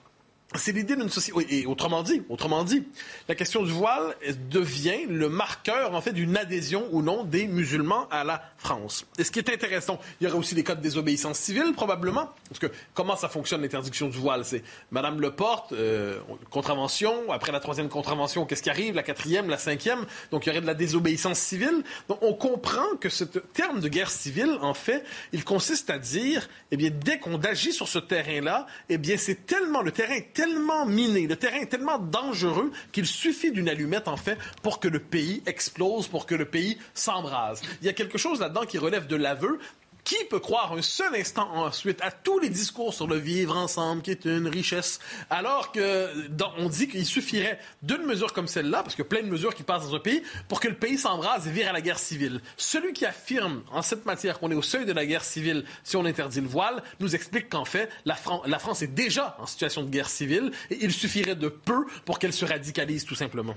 [0.57, 1.45] c'est l'idée d'une société.
[1.49, 2.83] Et autrement dit, autrement dit,
[3.27, 4.15] la question du voile
[4.49, 9.05] devient le marqueur, en fait, d'une adhésion ou non des musulmans à la France.
[9.17, 12.29] Et ce qui est intéressant, il y aurait aussi des cas de désobéissance civile, probablement.
[12.49, 14.45] Parce que comment ça fonctionne, l'interdiction du voile?
[14.45, 18.95] C'est Madame le porte, euh, contravention, après la troisième contravention, qu'est-ce qui arrive?
[18.95, 20.05] La quatrième, la cinquième?
[20.31, 21.83] Donc, il y aurait de la désobéissance civile.
[22.07, 25.03] Donc, on comprend que ce terme de guerre civile, en fait,
[25.33, 29.45] il consiste à dire, eh bien, dès qu'on agit sur ce terrain-là, eh bien, c'est
[29.45, 30.44] tellement, le terrain est tellement
[30.85, 34.99] miné, le terrain est tellement dangereux qu'il suffit d'une allumette, en fait, pour que le
[34.99, 37.61] pays explose, pour que le pays s'embrase.
[37.81, 39.59] Il y a quelque chose là-dedans qui relève de l'aveu,
[40.05, 44.03] qui peut croire un seul instant ensuite à tous les discours sur le vivre ensemble,
[44.03, 44.99] qui est une richesse,
[45.29, 46.09] alors que
[46.57, 49.89] on dit qu'il suffirait d'une mesure comme celle-là, parce a plein de mesures qui passent
[49.89, 52.39] dans un pays, pour que le pays s'embrase et vire à la guerre civile.
[52.55, 55.97] Celui qui affirme en cette matière qu'on est au seuil de la guerre civile si
[55.97, 59.83] on interdit le voile, nous explique qu'en fait, la, la France est déjà en situation
[59.83, 63.55] de guerre civile et il suffirait de peu pour qu'elle se radicalise tout simplement.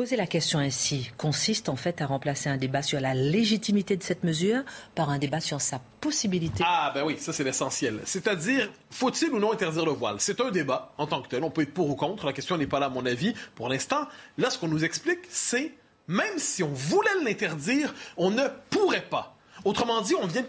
[0.00, 4.02] Poser la question ainsi consiste en fait à remplacer un débat sur la légitimité de
[4.02, 4.62] cette mesure
[4.94, 6.64] par un débat sur sa possibilité.
[6.66, 8.00] Ah ben oui, ça c'est l'essentiel.
[8.06, 10.16] C'est-à-dire, faut-il ou non interdire le voile?
[10.18, 11.44] C'est un débat en tant que tel.
[11.44, 12.24] On peut être pour ou contre.
[12.24, 14.06] La question n'est pas là, à mon avis, pour l'instant.
[14.38, 15.74] Là, ce qu'on nous explique, c'est
[16.08, 19.36] même si on voulait l'interdire, on ne pourrait pas.
[19.64, 20.44] Autrement dit, on vient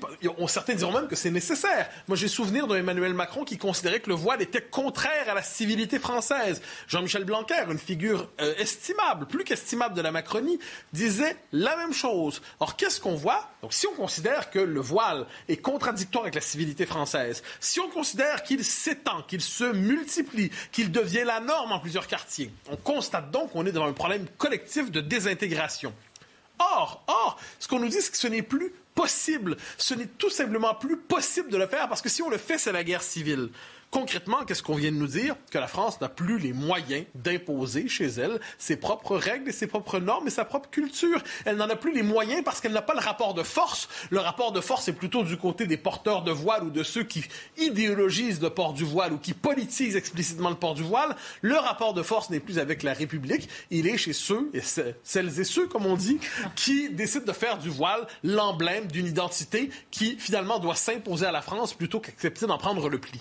[0.48, 1.90] certains diront même que c'est nécessaire.
[2.08, 5.42] Moi, j'ai souvenir d'un Emmanuel Macron qui considérait que le voile était contraire à la
[5.42, 6.62] civilité française.
[6.88, 10.60] Jean-Michel Blanquer, une figure euh, estimable, plus qu'estimable de la Macronie,
[10.94, 12.42] disait la même chose.
[12.60, 13.50] Or, qu'est-ce qu'on voit?
[13.62, 17.90] Donc, si on considère que le voile est contradictoire avec la civilité française, si on
[17.90, 23.32] considère qu'il s'étend, qu'il se multiplie, qu'il devient la norme en plusieurs quartiers, on constate
[23.32, 25.94] donc qu'on est devant un problème collectif de désintégration.
[26.60, 29.58] Or, or, ce qu'on nous dit, c'est que ce n'est plus possible.
[29.78, 32.58] Ce n'est tout simplement plus possible de le faire parce que si on le fait,
[32.58, 33.50] c'est la guerre civile.
[33.92, 35.36] Concrètement, qu'est-ce qu'on vient de nous dire?
[35.52, 40.00] Que la France n'a plus les moyens d'imposer chez elle ses propres règles ses propres
[40.00, 41.22] normes et sa propre culture.
[41.44, 43.90] Elle n'en a plus les moyens parce qu'elle n'a pas le rapport de force.
[44.10, 47.04] Le rapport de force est plutôt du côté des porteurs de voile ou de ceux
[47.04, 47.26] qui
[47.58, 51.14] idéologisent le port du voile ou qui politisent explicitement le port du voile.
[51.42, 53.50] Le rapport de force n'est plus avec la République.
[53.72, 54.62] Il est chez ceux, et
[55.04, 56.18] celles et ceux, comme on dit,
[56.56, 61.42] qui décident de faire du voile l'emblème d'une identité qui, finalement, doit s'imposer à la
[61.42, 63.20] France plutôt qu'accepter d'en prendre le pli.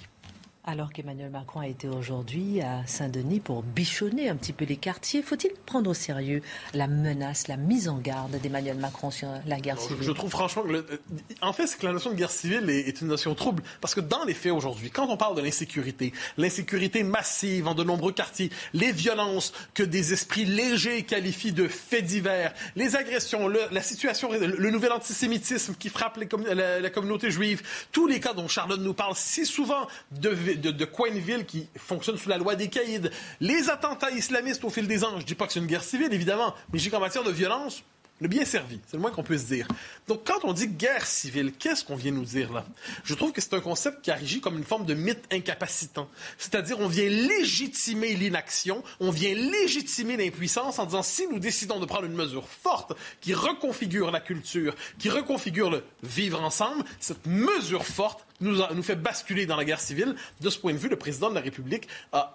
[0.66, 5.22] Alors qu'Emmanuel Macron a été aujourd'hui à Saint-Denis pour bichonner un petit peu les quartiers,
[5.22, 6.42] faut-il prendre au sérieux
[6.74, 10.62] la menace, la mise en garde d'Emmanuel Macron sur la guerre civile Je trouve franchement
[10.62, 11.00] que,
[11.40, 13.62] en fait, c'est que la notion de guerre civile est, une notion trouble.
[13.80, 17.82] Parce que dans les faits aujourd'hui, quand on parle de l'insécurité, l'insécurité massive en de
[17.82, 23.82] nombreux quartiers, les violences que des esprits légers qualifient de faits divers, les agressions, la
[23.82, 26.18] situation, le, nouvel antisémitisme qui frappe
[26.54, 30.70] la, la communauté juive, tous les cas dont Charlotte nous parle si souvent de de,
[30.70, 34.70] de, coins de ville qui fonctionnent sous la loi des caïds, les attentats islamistes au
[34.70, 35.18] fil des ans.
[35.18, 37.82] Je dis pas que c'est une guerre civile, évidemment, mais dis qu'en matière de violence,
[38.20, 39.66] le bien servi, c'est le moins qu'on puisse dire.
[40.06, 42.64] Donc, quand on dit guerre civile, qu'est-ce qu'on vient nous dire là?
[43.02, 46.08] Je trouve que c'est un concept qui agit comme une forme de mythe incapacitant.
[46.36, 51.86] C'est-à-dire, on vient légitimer l'inaction, on vient légitimer l'impuissance en disant si nous décidons de
[51.86, 57.86] prendre une mesure forte qui reconfigure la culture, qui reconfigure le vivre ensemble, cette mesure
[57.86, 60.14] forte nous, fait basculer dans la guerre civile.
[60.40, 62.32] De ce point de vue, le président de la République a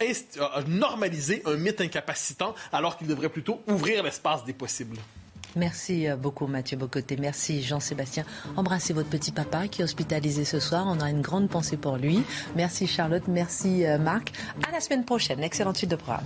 [0.68, 4.98] normalisé un mythe incapacitant alors qu'il devrait plutôt ouvrir l'espace des possibles.
[5.56, 7.18] Merci euh, beaucoup Mathieu Bocoté.
[7.18, 8.24] Merci Jean-Sébastien.
[8.58, 10.86] Embrassez votre petit papa qui est hospitalisé ce soir.
[10.88, 12.24] On a une grande pensée pour lui.
[12.56, 13.28] Merci Charlotte.
[13.28, 14.34] Merci euh, Marc.
[14.68, 15.44] À la semaine prochaine.
[15.44, 16.26] Excellente suite de programme.